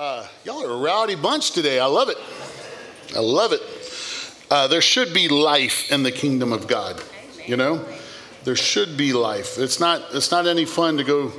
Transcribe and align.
Uh, 0.00 0.26
y'all 0.46 0.64
are 0.64 0.72
a 0.72 0.76
rowdy 0.78 1.14
bunch 1.14 1.50
today. 1.50 1.78
I 1.78 1.84
love 1.84 2.08
it. 2.08 2.16
I 3.14 3.18
love 3.18 3.52
it. 3.52 3.60
Uh, 4.50 4.66
there 4.66 4.80
should 4.80 5.12
be 5.12 5.28
life 5.28 5.92
in 5.92 6.02
the 6.04 6.10
kingdom 6.10 6.54
of 6.54 6.66
God. 6.66 7.02
You 7.44 7.58
know, 7.58 7.84
there 8.44 8.56
should 8.56 8.96
be 8.96 9.12
life. 9.12 9.58
It's 9.58 9.78
not. 9.78 10.00
It's 10.14 10.30
not 10.30 10.46
any 10.46 10.64
fun 10.64 10.96
to 10.96 11.04
go. 11.04 11.32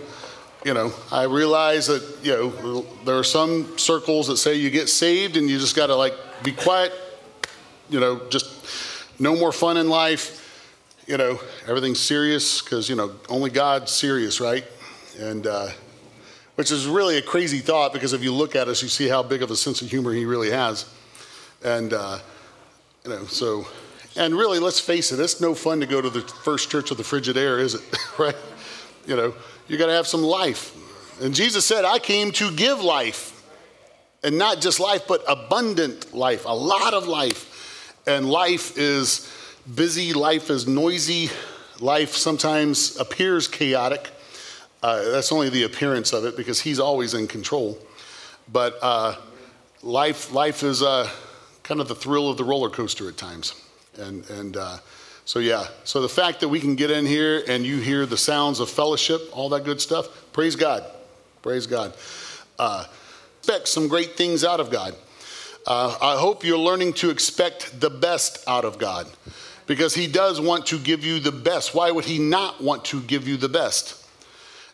You 0.64 0.76
know, 0.76 0.94
I 1.12 1.24
realize 1.24 1.88
that 1.88 2.04
you 2.22 2.34
know 2.34 2.86
there 3.04 3.18
are 3.18 3.24
some 3.24 3.80
circles 3.80 4.28
that 4.28 4.38
say 4.38 4.54
you 4.54 4.70
get 4.70 4.90
saved 4.90 5.38
and 5.38 5.50
you 5.50 5.58
just 5.58 5.76
got 5.76 5.88
to 5.88 5.96
like 5.96 6.14
be 6.44 6.52
quiet. 6.52 6.94
You 7.90 8.00
know, 8.00 8.22
just 8.30 8.46
no 9.20 9.36
more 9.36 9.52
fun 9.52 9.78
in 9.78 9.90
life. 9.90 10.38
You 11.08 11.18
know, 11.18 11.40
everything's 11.68 12.00
serious 12.00 12.62
because 12.62 12.92
you 12.92 12.96
know 12.96 13.16
only 13.28 13.50
God's 13.50 13.92
serious, 13.92 14.40
right? 14.40 14.66
And 15.18 15.48
uh, 15.48 15.70
which 16.62 16.70
is 16.70 16.86
really 16.86 17.18
a 17.18 17.22
crazy 17.24 17.58
thought 17.58 17.92
because 17.92 18.14
if 18.14 18.22
you 18.24 18.32
look 18.32 18.56
at 18.56 18.68
us, 18.68 18.84
you 18.84 18.88
see 18.88 19.08
how 19.08 19.24
big 19.24 19.42
of 19.42 19.50
a 19.50 19.56
sense 19.56 19.82
of 19.82 19.90
humor 19.90 20.14
he 20.14 20.26
really 20.26 20.52
has. 20.52 20.86
And, 21.64 21.92
uh, 21.92 22.20
you 23.04 23.10
know, 23.10 23.26
so, 23.26 23.66
and 24.16 24.36
really, 24.36 24.60
let's 24.60 24.80
face 24.80 25.12
it, 25.12 25.20
it's 25.20 25.42
no 25.42 25.56
fun 25.56 25.80
to 25.80 25.88
go 25.88 26.02
to 26.02 26.10
the 26.12 26.22
first 26.22 26.70
church 26.70 26.92
of 26.92 26.98
the 26.98 27.04
frigid 27.04 27.36
air, 27.36 27.58
is 27.58 27.74
it? 27.74 27.82
right? 28.20 28.36
You 29.08 29.16
know, 29.16 29.34
you 29.68 29.80
got 29.80 29.88
to 29.88 29.94
have 29.94 30.06
some 30.06 30.22
life. 30.22 30.78
And 31.20 31.34
Jesus 31.34 31.66
said, 31.66 31.84
I 31.84 31.98
came 31.98 32.32
to 32.34 32.52
give 32.52 32.80
life. 32.80 33.44
And 34.24 34.38
not 34.38 34.62
just 34.62 34.80
life, 34.80 35.08
but 35.08 35.24
abundant 35.28 36.14
life, 36.14 36.46
a 36.46 36.56
lot 36.56 36.94
of 36.94 37.08
life. 37.08 37.98
And 38.06 38.30
life 38.30 38.78
is 38.78 39.34
busy, 39.74 40.14
life 40.14 40.52
is 40.52 40.68
noisy, 40.68 41.32
life 41.80 42.16
sometimes 42.16 42.98
appears 42.98 43.48
chaotic. 43.48 44.12
Uh, 44.84 45.12
that's 45.12 45.32
only 45.32 45.50
the 45.50 45.64
appearance 45.64 46.12
of 46.14 46.26
it 46.26 46.36
because 46.36 46.62
he's 46.62 46.80
always 46.80 47.14
in 47.14 47.28
control. 47.28 47.78
But 48.52 48.78
uh, 48.82 49.16
life, 49.84 50.34
life 50.34 50.64
is 50.64 50.82
uh, 50.82 51.10
kind 51.64 51.80
of 51.80 51.88
the 51.88 51.96
thrill 51.96 52.30
of 52.30 52.38
the 52.38 52.44
roller 52.44 52.70
coaster 52.70 53.08
at 53.08 53.18
times. 53.18 53.54
And, 53.98 54.28
and 54.30 54.58
uh, 54.58 54.78
so, 55.26 55.40
yeah. 55.40 55.68
So 55.84 56.02
the 56.02 56.10
fact 56.10 56.40
that 56.40 56.50
we 56.50 56.60
can 56.60 56.76
get 56.76 56.90
in 56.90 57.06
here 57.06 57.44
and 57.48 57.66
you 57.66 57.78
hear 57.78 58.06
the 58.06 58.18
sounds 58.18 58.60
of 58.60 58.70
fellowship, 58.70 59.22
all 59.34 59.50
that 59.50 59.64
good 59.64 59.80
stuff, 59.80 60.08
praise 60.34 60.56
God. 60.56 60.84
Praise 61.42 61.68
God. 61.68 61.94
Uh, 62.58 62.86
expect 63.40 63.68
some 63.68 63.88
great 63.88 64.16
things 64.18 64.44
out 64.44 64.60
of 64.60 64.72
God. 64.72 64.96
Uh, 65.66 65.96
I 66.02 66.20
hope 66.20 66.44
you're 66.44 66.58
learning 66.58 66.94
to 66.94 67.12
expect 67.12 67.80
the 67.80 67.90
best 67.90 68.44
out 68.48 68.66
of 68.66 68.80
God 68.80 69.08
because 69.68 69.94
He 69.94 70.08
does 70.08 70.42
want 70.42 70.66
to 70.68 70.80
give 70.80 71.04
you 71.06 71.20
the 71.20 71.32
best. 71.32 71.76
Why 71.76 71.92
would 71.92 72.06
He 72.06 72.18
not 72.18 72.64
want 72.64 72.86
to 72.86 73.02
give 73.02 73.28
you 73.28 73.38
the 73.38 73.50
best? 73.50 74.01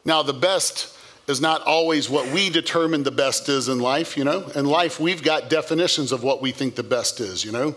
Now, 0.07 0.23
the 0.23 0.33
best 0.33 0.97
is 1.27 1.41
not 1.41 1.61
always 1.63 2.09
what 2.09 2.31
we 2.31 2.49
determine 2.49 3.03
the 3.03 3.11
best 3.11 3.49
is 3.49 3.67
in 3.67 3.79
life, 3.79 4.15
you 4.15 4.23
know. 4.23 4.47
In 4.55 4.65
life, 4.65 5.01
we've 5.01 5.21
got 5.21 5.49
definitions 5.49 6.13
of 6.13 6.23
what 6.23 6.41
we 6.41 6.53
think 6.53 6.75
the 6.75 6.83
best 6.83 7.19
is, 7.19 7.43
you 7.43 7.51
know. 7.51 7.75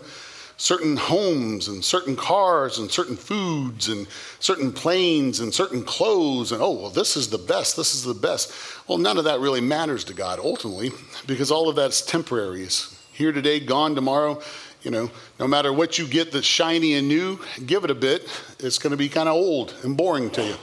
Certain 0.55 0.95
homes 0.95 1.67
and 1.67 1.83
certain 1.83 2.15
cars 2.15 2.77
and 2.77 2.89
certain 2.89 3.17
foods 3.17 3.89
and 3.89 4.07
certain 4.39 4.71
planes 4.71 5.41
and 5.41 5.53
certain 5.53 5.83
clothes, 5.83 6.53
and 6.53 6.61
oh, 6.61 6.71
well, 6.71 6.89
this 6.89 7.17
is 7.17 7.27
the 7.27 7.37
best, 7.37 7.75
this 7.75 7.93
is 7.93 8.03
the 8.03 8.13
best. 8.13 8.53
Well, 8.87 8.97
none 8.97 9.17
of 9.17 9.25
that 9.25 9.41
really 9.41 9.59
matters 9.59 10.05
to 10.05 10.13
God 10.13 10.39
ultimately 10.39 10.91
because 11.27 11.51
all 11.51 11.67
of 11.67 11.75
that's 11.75 12.01
temporary. 12.01 12.61
It's 12.61 12.97
here 13.11 13.33
today, 13.33 13.59
gone 13.59 13.93
tomorrow. 13.93 14.41
You 14.83 14.91
know, 14.91 15.11
no 15.37 15.47
matter 15.47 15.73
what 15.73 15.99
you 15.99 16.07
get 16.07 16.31
that's 16.31 16.47
shiny 16.47 16.93
and 16.93 17.09
new, 17.09 17.39
give 17.65 17.83
it 17.83 17.91
a 17.91 17.95
bit, 17.95 18.29
it's 18.59 18.79
going 18.79 18.91
to 18.91 18.97
be 18.97 19.09
kind 19.09 19.27
of 19.27 19.35
old 19.35 19.75
and 19.83 19.97
boring 19.97 20.29
to 20.31 20.45
you 20.45 20.55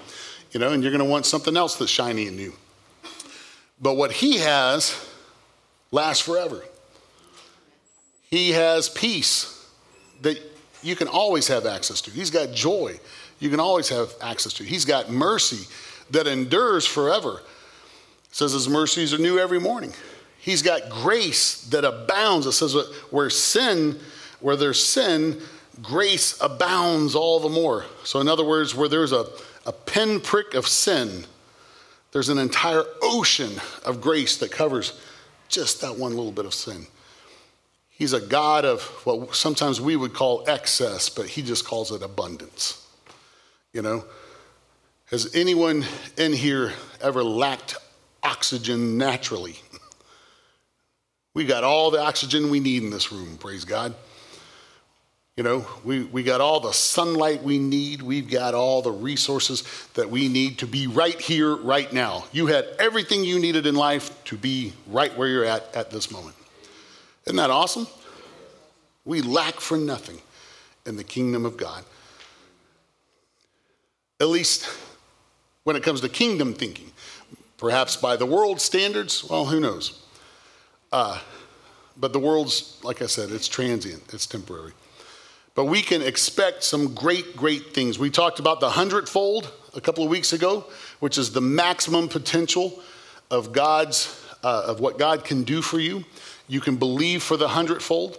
you 0.53 0.61
know, 0.61 0.73
and 0.73 0.83
you're 0.83 0.93
going 0.93 1.05
to 1.05 1.11
want 1.11 1.27
something 1.27 1.57
else 1.57 1.77
that's 1.77 1.91
shiny 1.91 2.27
and 2.27 2.37
new. 2.37 2.53
But 3.81 3.95
what 3.95 4.13
he 4.13 4.39
has 4.39 5.09
lasts 5.91 6.25
forever. 6.25 6.63
He 8.31 8.51
has 8.51 8.89
peace 8.89 9.67
that 10.21 10.39
you 10.83 10.97
can 10.97 11.09
always 11.09 11.49
have 11.49 11.65
access 11.65 12.01
to. 12.03 12.11
He's 12.11 12.31
got 12.31 12.53
joy 12.53 12.99
you 13.41 13.51
can 13.51 13.61
always 13.61 13.89
have 13.89 14.15
access 14.21 14.53
to. 14.55 14.65
He's 14.65 14.85
got 14.85 15.11
mercy 15.11 15.69
that 16.11 16.27
endures 16.27 16.87
forever. 16.87 17.43
It 18.25 18.35
says 18.35 18.53
his 18.53 18.69
mercies 18.69 19.15
are 19.15 19.19
new 19.19 19.39
every 19.39 19.61
morning. 19.61 19.93
He's 20.39 20.63
got 20.63 20.89
grace 20.89 21.63
that 21.69 21.85
abounds. 21.85 22.47
It 22.47 22.53
says 22.53 22.75
where 23.11 23.31
sin, 23.31 23.99
where 24.41 24.57
there's 24.57 24.83
sin, 24.83 25.41
grace 25.83 26.41
abounds 26.41 27.15
all 27.15 27.41
the 27.41 27.49
more. 27.49 27.85
So 28.05 28.21
in 28.21 28.29
other 28.29 28.45
words, 28.45 28.75
where 28.75 28.89
there's 28.89 29.13
a 29.13 29.27
a 29.69 29.73
pinprick 29.73 30.55
of 30.55 30.67
sin, 30.67 31.27
there's 32.13 32.31
an 32.31 32.39
entire 32.39 32.85
ocean 33.03 33.53
of 33.85 34.01
grace 34.01 34.39
that 34.39 34.51
covers 34.51 34.99
just 35.51 35.83
that 35.83 35.95
one 35.95 36.17
little 36.17 36.33
bit 36.33 36.47
of 36.47 36.55
sin. 36.55 36.87
He's 37.91 38.15
a 38.15 38.21
God 38.21 38.65
of 38.65 38.81
what 39.05 39.35
sometimes 39.35 39.79
we 39.79 39.95
would 39.95 40.15
call 40.15 40.43
excess, 40.49 41.11
but 41.11 41.27
he 41.27 41.43
just 41.43 41.67
calls 41.67 41.93
it 41.93 42.03
abundance. 42.03 42.87
You 43.75 43.83
know? 43.83 44.05
Has 45.11 45.35
anyone 45.35 45.85
in 46.17 46.33
here 46.33 46.73
ever 47.03 47.23
lacked 47.23 47.77
oxygen 48.23 48.97
naturally? 48.97 49.57
We 51.35 51.45
got 51.45 51.63
all 51.63 51.91
the 51.91 52.01
oxygen 52.01 52.49
we 52.49 52.59
need 52.59 52.85
in 52.85 52.91
this 52.91 53.13
room, 53.13 53.37
praise 53.37 53.67
God. 53.67 53.95
You 55.39 55.45
know, 55.45 55.65
we, 55.85 56.03
we 56.03 56.25
got 56.25 56.41
all 56.41 56.59
the 56.59 56.73
sunlight 56.73 57.45
we 57.45 57.61
need. 57.61 58.03
We've 58.03 58.29
got 58.29 58.55
all 58.55 58.83
the 58.83 58.91
resources 58.91 59.63
that 59.95 60.11
we 60.11 60.27
need 60.27 60.59
to 60.59 60.67
be 60.67 60.89
right 60.89 61.15
here, 61.21 61.55
right 61.55 61.93
now. 61.93 62.25
You 62.33 62.49
had 62.49 62.67
everything 62.81 63.23
you 63.23 63.39
needed 63.39 63.65
in 63.65 63.77
life 63.77 64.25
to 64.25 64.37
be 64.37 64.73
right 64.89 65.17
where 65.17 65.29
you're 65.29 65.45
at 65.45 65.73
at 65.77 65.93
this 65.93 66.11
moment. 66.11 66.35
Isn't 67.25 67.37
that 67.37 67.51
awesome? 67.51 67.87
We 69.05 69.23
lack 69.23 69.61
for 69.61 69.79
nothing 69.79 70.21
in 70.85 70.97
the 70.97 71.05
kingdom 71.05 71.47
of 71.47 71.57
God. 71.57 71.85
At 74.21 74.27
least 74.27 74.69
when 75.63 75.77
it 75.77 75.85
comes 75.85 76.01
to 76.01 76.09
kingdom 76.09 76.53
thinking. 76.53 76.91
Perhaps 77.59 77.95
by 77.95 78.17
the 78.17 78.27
world 78.27 78.61
standards, 78.61 79.23
well, 79.23 79.47
who 79.47 79.61
knows? 79.61 80.05
Uh, 80.91 81.21
but 81.97 82.13
the 82.13 82.19
world's, 82.19 82.77
like 82.83 83.03
I 83.03 83.07
said, 83.07 83.31
it's 83.31 83.47
transient, 83.47 84.03
it's 84.13 84.27
temporary. 84.27 84.73
But 85.55 85.65
we 85.65 85.83
can 85.83 86.03
expect 86.03 86.63
some 86.63 86.95
great, 86.95 87.37
great 87.37 87.75
things. 87.75 87.99
We 87.99 88.11
talked 88.11 88.39
about 88.39 88.61
the 88.61 88.71
hundredfold 88.71 89.51
a 89.75 89.81
couple 89.81 90.05
of 90.05 90.11
weeks 90.11 90.33
ago, 90.33 90.65
which 91.01 91.19
is 91.19 91.33
the 91.33 91.41
maximum 91.41 92.09
potential 92.09 92.83
of 93.31 93.53
God's, 93.53 94.25
uh, 94.43 94.65
of 94.67 94.81
what 94.81 94.99
God 94.99 95.25
can 95.25 95.43
do 95.43 95.63
for 95.63 95.79
you. 95.81 96.05
You 96.47 96.61
can 96.61 96.77
believe 96.77 97.23
for 97.23 97.37
the 97.37 97.49
hundredfold. 97.49 98.19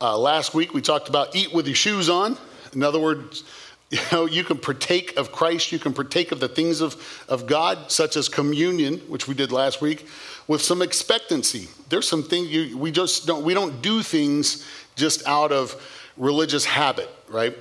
Uh, 0.00 0.16
last 0.16 0.54
week 0.54 0.74
we 0.74 0.80
talked 0.80 1.08
about 1.08 1.34
eat 1.34 1.52
with 1.52 1.66
your 1.66 1.76
shoes 1.76 2.08
on. 2.08 2.36
In 2.72 2.82
other 2.82 3.00
words, 3.00 3.44
you 3.90 3.98
know, 4.12 4.26
you 4.26 4.44
can 4.44 4.56
partake 4.56 5.16
of 5.16 5.32
Christ, 5.32 5.72
you 5.72 5.78
can 5.78 5.92
partake 5.92 6.30
of 6.30 6.38
the 6.38 6.48
things 6.48 6.80
of, 6.80 7.24
of 7.28 7.46
God, 7.46 7.90
such 7.90 8.16
as 8.16 8.28
communion, 8.28 8.98
which 9.08 9.26
we 9.26 9.34
did 9.34 9.50
last 9.50 9.80
week, 9.80 10.06
with 10.46 10.62
some 10.62 10.80
expectancy. 10.80 11.68
There's 11.88 12.06
some 12.06 12.22
things 12.22 12.48
you, 12.48 12.78
we 12.78 12.92
just 12.92 13.26
don't, 13.26 13.44
we 13.44 13.52
don't 13.52 13.82
do 13.82 14.02
things 14.02 14.64
just 14.94 15.26
out 15.26 15.50
of 15.50 15.74
religious 16.20 16.64
habit, 16.64 17.08
right? 17.28 17.56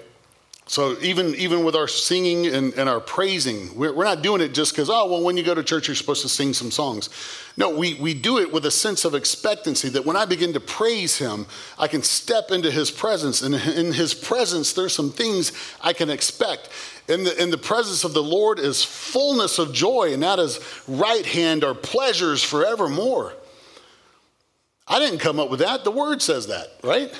So 0.67 0.95
even, 1.01 1.33
even 1.33 1.63
with 1.63 1.75
our 1.75 1.87
singing 1.87 2.45
and, 2.45 2.75
and 2.75 2.87
our 2.87 2.99
praising, 2.99 3.75
we're, 3.75 3.91
we're 3.91 4.03
not 4.03 4.21
doing 4.21 4.39
it 4.39 4.53
just 4.53 4.71
because, 4.71 4.87
oh, 4.87 5.09
well, 5.09 5.23
when 5.23 5.35
you 5.35 5.43
go 5.43 5.55
to 5.55 5.63
church, 5.63 5.87
you're 5.87 5.95
supposed 5.95 6.21
to 6.21 6.29
sing 6.29 6.53
some 6.53 6.69
songs. 6.69 7.09
No, 7.57 7.71
we, 7.71 7.95
we 7.95 8.13
do 8.13 8.37
it 8.37 8.53
with 8.53 8.67
a 8.67 8.71
sense 8.71 9.03
of 9.03 9.15
expectancy 9.15 9.89
that 9.89 10.05
when 10.05 10.15
I 10.15 10.25
begin 10.25 10.53
to 10.53 10.59
praise 10.59 11.17
him, 11.17 11.47
I 11.79 11.87
can 11.87 12.03
step 12.03 12.51
into 12.51 12.69
his 12.69 12.91
presence. 12.91 13.41
And 13.41 13.55
in 13.55 13.93
his 13.93 14.13
presence, 14.13 14.73
there's 14.73 14.93
some 14.93 15.11
things 15.11 15.53
I 15.81 15.91
can 15.91 16.11
expect. 16.11 16.69
In 17.07 17.23
the, 17.23 17.41
in 17.41 17.49
the 17.49 17.57
presence 17.57 18.03
of 18.03 18.13
the 18.13 18.21
Lord 18.21 18.59
is 18.59 18.83
fullness 18.83 19.57
of 19.57 19.73
joy, 19.73 20.13
and 20.13 20.21
that 20.21 20.37
is 20.37 20.59
right 20.87 21.25
hand 21.25 21.63
are 21.63 21.73
pleasures 21.73 22.43
forevermore. 22.43 23.33
I 24.87 24.99
didn't 24.99 25.19
come 25.19 25.39
up 25.39 25.49
with 25.49 25.61
that. 25.61 25.83
The 25.83 25.91
word 25.91 26.21
says 26.21 26.45
that, 26.47 26.67
right? 26.83 27.11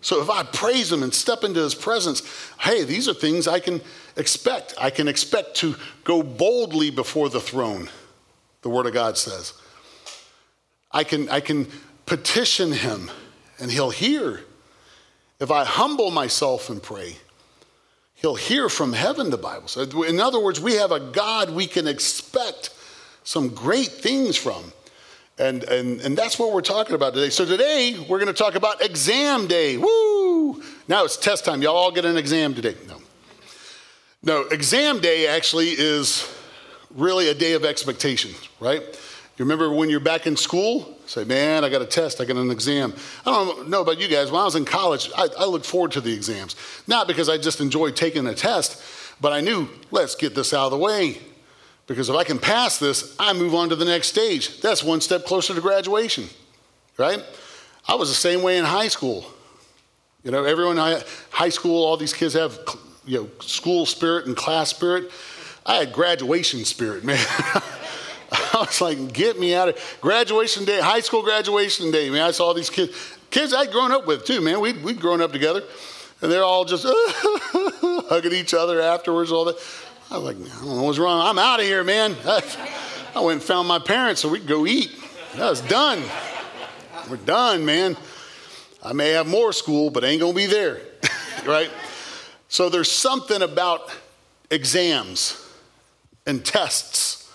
So 0.00 0.22
if 0.22 0.30
I 0.30 0.44
praise 0.44 0.92
him 0.92 1.02
and 1.02 1.12
step 1.12 1.42
into 1.42 1.60
his 1.60 1.74
presence, 1.74 2.22
hey, 2.60 2.84
these 2.84 3.08
are 3.08 3.14
things 3.14 3.48
I 3.48 3.60
can 3.60 3.80
expect. 4.16 4.74
I 4.78 4.90
can 4.90 5.08
expect 5.08 5.56
to 5.56 5.74
go 6.04 6.22
boldly 6.22 6.90
before 6.90 7.28
the 7.28 7.40
throne, 7.40 7.88
the 8.62 8.68
word 8.68 8.86
of 8.86 8.94
God 8.94 9.18
says. 9.18 9.54
I 10.92 11.04
can, 11.04 11.28
I 11.28 11.40
can 11.40 11.66
petition 12.06 12.72
him 12.72 13.10
and 13.58 13.70
he'll 13.70 13.90
hear. 13.90 14.40
If 15.40 15.50
I 15.50 15.64
humble 15.64 16.10
myself 16.10 16.70
and 16.70 16.82
pray, 16.82 17.16
he'll 18.14 18.36
hear 18.36 18.68
from 18.68 18.92
heaven, 18.92 19.30
the 19.30 19.36
Bible 19.36 19.68
says. 19.68 19.92
In 19.92 20.20
other 20.20 20.40
words, 20.40 20.60
we 20.60 20.74
have 20.74 20.92
a 20.92 21.00
God 21.00 21.50
we 21.50 21.66
can 21.66 21.86
expect 21.86 22.70
some 23.24 23.48
great 23.48 23.88
things 23.88 24.36
from. 24.36 24.72
And, 25.38 25.64
and, 25.64 26.00
and 26.00 26.16
that's 26.16 26.38
what 26.38 26.52
we're 26.52 26.62
talking 26.62 26.94
about 26.94 27.14
today. 27.14 27.30
So 27.30 27.44
today 27.44 27.98
we're 28.08 28.18
going 28.18 28.32
to 28.32 28.32
talk 28.32 28.54
about 28.54 28.82
exam 28.82 29.46
day. 29.46 29.76
Woo! 29.76 30.62
Now 30.88 31.04
it's 31.04 31.16
test 31.16 31.44
time. 31.44 31.60
Y'all 31.60 31.76
all 31.76 31.90
get 31.90 32.04
an 32.04 32.16
exam 32.16 32.54
today. 32.54 32.76
No. 32.88 32.96
No, 34.22 34.42
exam 34.42 35.00
day 35.00 35.26
actually 35.26 35.68
is 35.68 36.26
really 36.94 37.28
a 37.28 37.34
day 37.34 37.52
of 37.52 37.64
expectation, 37.64 38.32
right? 38.60 38.80
You 38.80 39.44
remember 39.44 39.70
when 39.72 39.90
you're 39.90 40.00
back 40.00 40.26
in 40.26 40.36
school 40.36 40.96
Say, 41.06 41.24
man, 41.24 41.64
I 41.64 41.68
got 41.68 41.82
a 41.82 41.86
test, 41.86 42.20
I 42.20 42.24
got 42.24 42.36
an 42.36 42.50
exam. 42.50 42.92
I 43.24 43.30
don't 43.30 43.68
know 43.68 43.80
about 43.80 44.00
you 44.00 44.08
guys. 44.08 44.32
When 44.32 44.40
I 44.40 44.44
was 44.44 44.56
in 44.56 44.64
college, 44.64 45.08
I, 45.16 45.28
I 45.38 45.44
looked 45.44 45.64
forward 45.64 45.92
to 45.92 46.00
the 46.00 46.12
exams. 46.12 46.56
Not 46.88 47.06
because 47.06 47.28
I 47.28 47.38
just 47.38 47.60
enjoyed 47.60 47.94
taking 47.94 48.26
a 48.26 48.34
test, 48.34 48.82
but 49.20 49.32
I 49.32 49.40
knew, 49.40 49.68
let's 49.92 50.16
get 50.16 50.34
this 50.34 50.52
out 50.52 50.66
of 50.66 50.72
the 50.72 50.78
way. 50.78 51.18
Because 51.86 52.08
if 52.08 52.16
I 52.16 52.24
can 52.24 52.38
pass 52.38 52.78
this, 52.78 53.14
I 53.18 53.32
move 53.32 53.54
on 53.54 53.68
to 53.68 53.76
the 53.76 53.84
next 53.84 54.08
stage. 54.08 54.60
That's 54.60 54.82
one 54.82 55.00
step 55.00 55.24
closer 55.24 55.54
to 55.54 55.60
graduation, 55.60 56.28
right? 56.98 57.22
I 57.86 57.94
was 57.94 58.08
the 58.08 58.14
same 58.14 58.42
way 58.42 58.58
in 58.58 58.64
high 58.64 58.88
school. 58.88 59.24
You 60.24 60.32
know, 60.32 60.44
everyone 60.44 60.78
in 60.78 61.02
high 61.30 61.50
school, 61.50 61.84
all 61.84 61.96
these 61.96 62.12
kids 62.12 62.34
have, 62.34 62.58
you 63.04 63.20
know, 63.20 63.30
school 63.40 63.86
spirit 63.86 64.26
and 64.26 64.36
class 64.36 64.70
spirit. 64.70 65.10
I 65.64 65.76
had 65.76 65.92
graduation 65.92 66.64
spirit, 66.64 67.04
man. 67.04 67.24
I 68.32 68.58
was 68.58 68.80
like, 68.80 69.12
get 69.12 69.38
me 69.38 69.54
out 69.54 69.68
of 69.68 69.98
graduation 70.00 70.64
day, 70.64 70.80
high 70.80 71.00
school 71.00 71.22
graduation 71.22 71.92
day, 71.92 72.10
man. 72.10 72.22
I 72.22 72.32
saw 72.32 72.52
these 72.52 72.70
kids, 72.70 72.92
kids 73.30 73.54
I'd 73.54 73.70
grown 73.70 73.92
up 73.92 74.06
with 74.06 74.24
too, 74.24 74.40
man. 74.40 74.60
We'd, 74.60 74.82
we'd 74.82 75.00
grown 75.00 75.20
up 75.20 75.30
together. 75.32 75.62
And 76.22 76.32
they're 76.32 76.44
all 76.44 76.64
just 76.64 76.84
hugging 76.88 78.32
each 78.32 78.54
other 78.54 78.80
afterwards, 78.80 79.30
all 79.30 79.44
that. 79.44 79.56
I 80.10 80.18
was 80.18 80.24
like, 80.24 80.36
I 80.36 80.64
don't 80.64 80.76
know 80.76 80.82
what's 80.84 80.98
wrong. 80.98 81.20
I'm 81.20 81.38
out 81.38 81.58
of 81.58 81.66
here, 81.66 81.82
man. 81.82 82.14
I 82.24 83.20
went 83.20 83.40
and 83.40 83.42
found 83.42 83.66
my 83.66 83.80
parents 83.80 84.20
so 84.20 84.28
we 84.28 84.38
could 84.38 84.48
go 84.48 84.66
eat. 84.66 84.90
That 85.34 85.50
was 85.50 85.60
done. 85.62 86.02
We're 87.10 87.16
done, 87.16 87.64
man. 87.64 87.96
I 88.82 88.92
may 88.92 89.10
have 89.10 89.26
more 89.26 89.52
school, 89.52 89.90
but 89.90 90.04
I 90.04 90.08
ain't 90.08 90.20
gonna 90.20 90.32
be 90.32 90.46
there, 90.46 90.80
right? 91.44 91.70
So 92.48 92.68
there's 92.68 92.90
something 92.90 93.42
about 93.42 93.90
exams 94.50 95.44
and 96.24 96.44
tests 96.44 97.32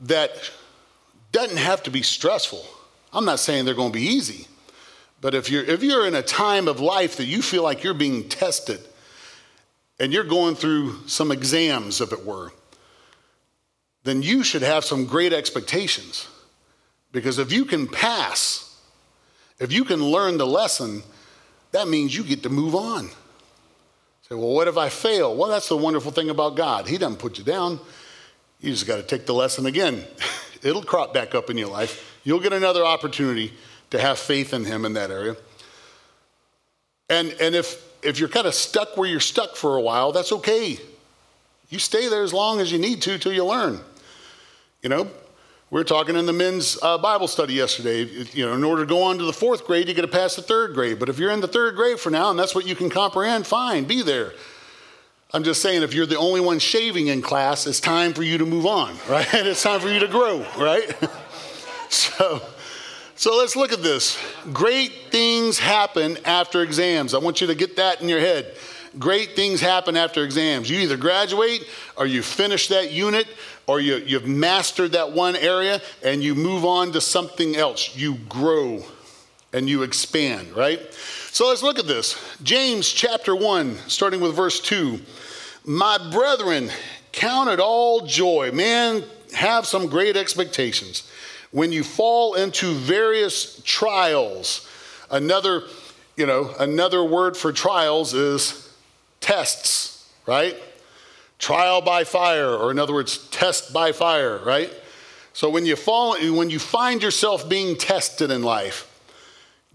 that 0.00 0.30
doesn't 1.32 1.56
have 1.56 1.82
to 1.84 1.90
be 1.90 2.02
stressful. 2.02 2.64
I'm 3.12 3.24
not 3.24 3.40
saying 3.40 3.64
they're 3.64 3.74
gonna 3.74 3.90
be 3.90 4.02
easy, 4.02 4.46
but 5.20 5.34
if 5.34 5.50
you're 5.50 5.64
if 5.64 5.82
you're 5.82 6.06
in 6.06 6.14
a 6.14 6.22
time 6.22 6.68
of 6.68 6.78
life 6.78 7.16
that 7.16 7.24
you 7.24 7.42
feel 7.42 7.64
like 7.64 7.82
you're 7.82 7.94
being 7.94 8.28
tested 8.28 8.80
and 10.00 10.12
you're 10.12 10.24
going 10.24 10.54
through 10.54 11.06
some 11.06 11.32
exams, 11.32 12.00
if 12.00 12.12
it 12.12 12.24
were, 12.24 12.52
then 14.04 14.22
you 14.22 14.42
should 14.42 14.62
have 14.62 14.84
some 14.84 15.06
great 15.06 15.32
expectations. 15.32 16.28
Because 17.12 17.38
if 17.38 17.52
you 17.52 17.64
can 17.64 17.86
pass, 17.86 18.80
if 19.58 19.72
you 19.72 19.84
can 19.84 20.02
learn 20.02 20.38
the 20.38 20.46
lesson, 20.46 21.02
that 21.72 21.88
means 21.88 22.16
you 22.16 22.22
get 22.22 22.42
to 22.44 22.48
move 22.48 22.74
on. 22.74 23.08
Say, 24.28 24.34
well, 24.34 24.52
what 24.52 24.68
if 24.68 24.76
I 24.76 24.88
fail? 24.88 25.34
Well, 25.34 25.48
that's 25.48 25.68
the 25.68 25.76
wonderful 25.76 26.12
thing 26.12 26.30
about 26.30 26.54
God. 26.54 26.86
He 26.86 26.98
doesn't 26.98 27.18
put 27.18 27.38
you 27.38 27.44
down. 27.44 27.80
You 28.60 28.70
just 28.70 28.86
got 28.86 28.96
to 28.96 29.02
take 29.02 29.26
the 29.26 29.34
lesson 29.34 29.66
again. 29.66 30.04
It'll 30.62 30.82
crop 30.82 31.14
back 31.14 31.34
up 31.34 31.50
in 31.50 31.56
your 31.56 31.68
life. 31.68 32.20
You'll 32.24 32.40
get 32.40 32.52
another 32.52 32.84
opportunity 32.84 33.52
to 33.90 33.98
have 33.98 34.18
faith 34.18 34.52
in 34.52 34.64
Him 34.64 34.84
in 34.84 34.92
that 34.94 35.10
area. 35.10 35.36
And, 37.08 37.34
and 37.40 37.54
if, 37.54 37.82
if 38.02 38.18
you're 38.18 38.28
kind 38.28 38.46
of 38.46 38.54
stuck 38.54 38.96
where 38.96 39.08
you're 39.08 39.20
stuck 39.20 39.56
for 39.56 39.76
a 39.76 39.80
while, 39.80 40.12
that's 40.12 40.32
okay. 40.32 40.78
You 41.68 41.78
stay 41.78 42.08
there 42.08 42.22
as 42.22 42.32
long 42.32 42.60
as 42.60 42.72
you 42.72 42.78
need 42.78 43.02
to 43.02 43.18
till 43.18 43.32
you 43.32 43.44
learn. 43.44 43.80
You 44.82 44.88
know, 44.88 45.04
we 45.70 45.80
were 45.80 45.84
talking 45.84 46.16
in 46.16 46.24
the 46.24 46.32
men's 46.32 46.78
uh, 46.82 46.96
Bible 46.98 47.28
study 47.28 47.54
yesterday. 47.54 48.04
You 48.32 48.46
know, 48.46 48.54
in 48.54 48.64
order 48.64 48.84
to 48.84 48.88
go 48.88 49.02
on 49.02 49.18
to 49.18 49.24
the 49.24 49.32
fourth 49.32 49.66
grade, 49.66 49.88
you 49.88 49.94
got 49.94 50.02
to 50.02 50.08
pass 50.08 50.36
the 50.36 50.42
third 50.42 50.74
grade. 50.74 50.98
But 50.98 51.08
if 51.08 51.18
you're 51.18 51.30
in 51.30 51.40
the 51.40 51.48
third 51.48 51.76
grade 51.76 52.00
for 52.00 52.10
now 52.10 52.30
and 52.30 52.38
that's 52.38 52.54
what 52.54 52.66
you 52.66 52.74
can 52.74 52.88
comprehend, 52.88 53.46
fine, 53.46 53.84
be 53.84 54.02
there. 54.02 54.32
I'm 55.34 55.44
just 55.44 55.60
saying, 55.60 55.82
if 55.82 55.92
you're 55.92 56.06
the 56.06 56.16
only 56.16 56.40
one 56.40 56.58
shaving 56.58 57.08
in 57.08 57.20
class, 57.20 57.66
it's 57.66 57.80
time 57.80 58.14
for 58.14 58.22
you 58.22 58.38
to 58.38 58.46
move 58.46 58.64
on, 58.64 58.96
right? 59.10 59.26
it's 59.34 59.62
time 59.62 59.80
for 59.80 59.88
you 59.88 60.00
to 60.00 60.08
grow, 60.08 60.46
right? 60.56 60.90
so, 61.90 62.40
so 63.18 63.36
let's 63.36 63.56
look 63.56 63.72
at 63.72 63.82
this. 63.82 64.16
Great 64.52 64.92
things 65.10 65.58
happen 65.58 66.16
after 66.24 66.62
exams. 66.62 67.14
I 67.14 67.18
want 67.18 67.40
you 67.40 67.48
to 67.48 67.54
get 67.56 67.74
that 67.76 68.00
in 68.00 68.08
your 68.08 68.20
head. 68.20 68.54
Great 68.96 69.34
things 69.34 69.60
happen 69.60 69.96
after 69.96 70.22
exams. 70.24 70.70
You 70.70 70.78
either 70.78 70.96
graduate 70.96 71.66
or 71.96 72.06
you 72.06 72.22
finish 72.22 72.68
that 72.68 72.92
unit 72.92 73.26
or 73.66 73.80
you, 73.80 73.96
you've 73.96 74.28
mastered 74.28 74.92
that 74.92 75.10
one 75.12 75.34
area 75.34 75.80
and 76.04 76.22
you 76.22 76.36
move 76.36 76.64
on 76.64 76.92
to 76.92 77.00
something 77.00 77.56
else. 77.56 77.96
You 77.96 78.14
grow 78.28 78.84
and 79.52 79.68
you 79.68 79.82
expand, 79.82 80.56
right? 80.56 80.80
So 81.32 81.48
let's 81.48 81.64
look 81.64 81.80
at 81.80 81.88
this. 81.88 82.16
James 82.44 82.88
chapter 82.88 83.34
1, 83.34 83.76
starting 83.88 84.20
with 84.20 84.36
verse 84.36 84.60
2. 84.60 85.00
My 85.64 85.98
brethren, 86.12 86.70
count 87.10 87.50
it 87.50 87.58
all 87.58 88.06
joy. 88.06 88.52
Man, 88.52 89.02
have 89.34 89.66
some 89.66 89.88
great 89.88 90.16
expectations. 90.16 91.10
When 91.50 91.72
you 91.72 91.82
fall 91.82 92.34
into 92.34 92.72
various 92.72 93.62
trials, 93.64 94.68
another, 95.10 95.64
you 96.16 96.26
know, 96.26 96.54
another 96.58 97.02
word 97.02 97.36
for 97.36 97.52
trials 97.52 98.14
is 98.14 98.72
tests, 99.20 100.10
right? 100.26 100.56
trial 101.38 101.80
by 101.80 102.04
fire, 102.04 102.50
or 102.50 102.70
in 102.70 102.78
other 102.78 102.92
words, 102.92 103.28
test 103.28 103.72
by 103.72 103.92
fire, 103.92 104.38
right? 104.38 104.72
So 105.32 105.48
when 105.48 105.64
you 105.64 105.76
fall, 105.76 106.16
when 106.34 106.50
you 106.50 106.58
find 106.58 107.02
yourself 107.02 107.48
being 107.48 107.76
tested 107.76 108.30
in 108.30 108.42
life, 108.42 108.86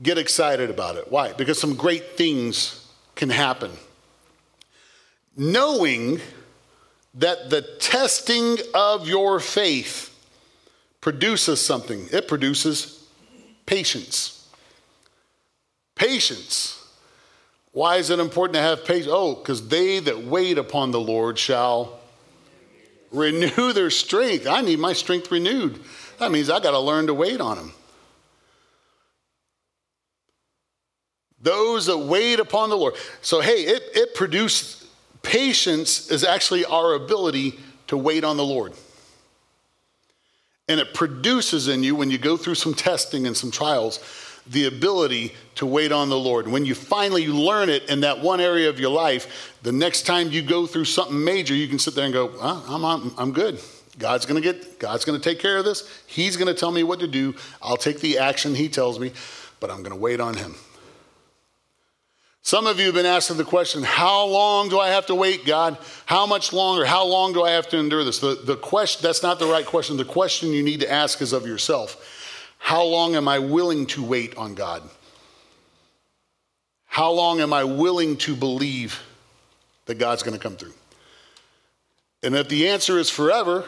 get 0.02 0.18
excited 0.18 0.70
about 0.70 0.98
it. 0.98 1.10
Why? 1.10 1.34
Because 1.34 1.60
some 1.60 1.76
great 1.76 2.18
things 2.18 2.86
can 3.16 3.30
happen. 3.30 3.72
Knowing 5.38 6.20
that 7.16 7.50
the 7.50 7.62
testing 7.62 8.58
of 8.74 9.08
your 9.08 9.40
faith 9.40 10.10
produces 11.04 11.60
something, 11.60 12.08
it 12.14 12.30
produces 12.30 13.06
patience. 13.66 14.48
Patience. 15.96 16.82
Why 17.74 17.98
is 17.98 18.10
it 18.10 18.20
important 18.20 18.54
to 18.54 18.62
have 18.62 18.86
patience? 18.86 19.12
Oh, 19.12 19.36
because 19.36 19.68
they 19.68 20.00
that 20.00 20.24
wait 20.24 20.58
upon 20.58 20.92
the 20.92 21.02
Lord 21.02 21.38
shall 21.38 22.00
renew 23.12 23.74
their 23.74 23.90
strength. 23.90 24.48
I 24.48 24.62
need 24.62 24.80
my 24.80 24.94
strength 24.94 25.30
renewed. 25.30 25.78
That 26.20 26.32
means 26.32 26.50
I 26.50 26.62
got 26.62 26.72
to 26.72 26.80
learn 26.80 27.08
to 27.08 27.14
wait 27.14 27.42
on 27.42 27.58
Him. 27.58 27.74
Those 31.42 31.86
that 31.88 31.98
wait 31.98 32.40
upon 32.40 32.70
the 32.70 32.78
Lord. 32.78 32.94
So, 33.22 33.42
hey, 33.42 33.64
it, 33.64 33.84
it 33.94 34.16
produced 34.16 34.86
patience 35.22 36.10
is 36.10 36.24
actually 36.24 36.64
our 36.64 36.94
ability 36.94 37.60
to 37.88 37.98
wait 37.98 38.24
on 38.24 38.38
the 38.38 38.46
Lord. 38.46 38.72
And 40.68 40.80
it 40.80 40.94
produces 40.94 41.68
in 41.68 41.84
you, 41.84 41.96
when 41.96 42.10
you 42.10 42.18
go 42.18 42.38
through 42.38 42.56
some 42.56 42.74
testing 42.74 43.28
and 43.28 43.36
some 43.36 43.52
trials, 43.52 44.00
the 44.48 44.66
ability 44.68 45.34
to 45.56 45.66
wait 45.66 45.92
on 45.92 46.10
the 46.10 46.18
Lord. 46.18 46.48
When 46.48 46.66
you 46.66 46.76
finally 46.76 47.28
learn 47.28 47.70
it 47.70 47.90
in 47.90 48.02
that 48.02 48.20
one 48.20 48.40
area 48.40 48.70
of 48.70 48.80
your 48.80 48.92
life, 48.92 49.58
the 49.64 49.72
next 49.72 50.04
time 50.04 50.32
you 50.32 50.42
go 50.42 50.66
through 50.66 50.86
something 50.86 51.24
major, 51.24 51.54
you 51.54 51.68
can 51.68 51.80
sit 51.80 51.96
there 51.96 52.06
and 52.06 52.14
go, 52.14 52.34
I'm, 52.42 52.84
I'm, 52.84 53.12
I'm 53.18 53.32
good. 53.32 53.60
God's 54.00 54.26
going 54.26 54.42
to 54.42 54.54
get, 54.54 54.80
God's 54.80 55.06
going 55.06 55.20
to 55.20 55.24
take 55.24 55.40
care 55.40 55.58
of 55.58 55.66
this. 55.66 55.90
He's 56.08 56.36
going 56.36 56.54
to 56.54 56.60
tell 56.60 56.72
me 56.72 56.84
what 56.84 57.00
to 57.02 57.08
do. 57.08 57.36
I'll 57.62 57.78
take 57.78 58.00
the 58.00 58.18
action 58.18 58.56
he 58.56 58.68
tells 58.68 59.00
me, 59.00 59.12
but 59.60 59.70
I'm 59.70 59.84
going 59.84 59.92
to 59.92 60.00
wait 60.00 60.20
on 60.20 60.36
him. 60.36 60.56
Some 62.46 62.68
of 62.68 62.78
you 62.78 62.88
have 62.88 62.96
been 62.96 63.06
asking 63.06 63.38
the 63.38 63.46
question, 63.46 63.84
how 63.84 64.26
long 64.26 64.68
do 64.68 64.78
I 64.78 64.90
have 64.90 65.06
to 65.06 65.16
wait, 65.16 65.46
God? 65.46 65.78
How 66.06 66.26
much 66.26 66.52
longer? 66.52 66.84
How 66.84 67.06
long 67.06 67.32
do 67.32 67.42
I 67.42 67.52
have 67.52 67.70
to 67.70 67.78
endure 67.78 68.04
this? 68.04 68.20
The, 68.20 68.36
the 68.36 68.58
question, 68.58 69.02
that's 69.02 69.24
not 69.24 69.40
the 69.40 69.46
right 69.46 69.66
question. 69.66 69.96
The 69.96 70.04
question 70.04 70.50
you 70.50 70.62
need 70.62 70.82
to 70.82 70.92
ask 70.92 71.22
is 71.22 71.32
of 71.32 71.48
yourself. 71.48 72.54
How 72.58 72.84
long 72.84 73.16
am 73.16 73.30
I 73.30 73.40
willing 73.40 73.86
to 73.88 74.04
wait 74.04 74.36
on 74.36 74.56
God? 74.56 74.84
How 76.86 77.12
long 77.12 77.40
am 77.40 77.54
I 77.54 77.64
willing 77.64 78.18
to 78.18 78.36
believe 78.36 79.02
that 79.86 79.96
God's 79.96 80.22
going 80.22 80.38
to 80.38 80.44
come 80.44 80.58
through? 80.58 80.74
And 82.24 82.36
if 82.36 82.50
the 82.50 82.68
answer 82.68 83.00
is 83.00 83.10
forever, 83.10 83.64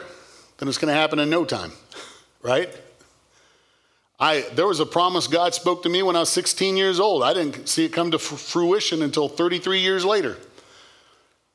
then 0.58 0.68
it's 0.68 0.78
going 0.78 0.92
to 0.92 1.00
happen 1.00 1.18
in 1.18 1.30
no 1.30 1.46
time, 1.46 1.72
right? 2.42 2.68
I, 4.18 4.42
there 4.54 4.66
was 4.66 4.80
a 4.80 4.86
promise 4.86 5.26
God 5.26 5.54
spoke 5.54 5.82
to 5.82 5.88
me 5.88 6.02
when 6.02 6.16
I 6.16 6.20
was 6.20 6.30
16 6.30 6.76
years 6.76 6.98
old. 6.98 7.22
I 7.22 7.34
didn't 7.34 7.68
see 7.68 7.84
it 7.84 7.90
come 7.90 8.10
to 8.12 8.18
fruition 8.18 9.02
until 9.02 9.28
33 9.28 9.80
years 9.80 10.04
later. 10.04 10.38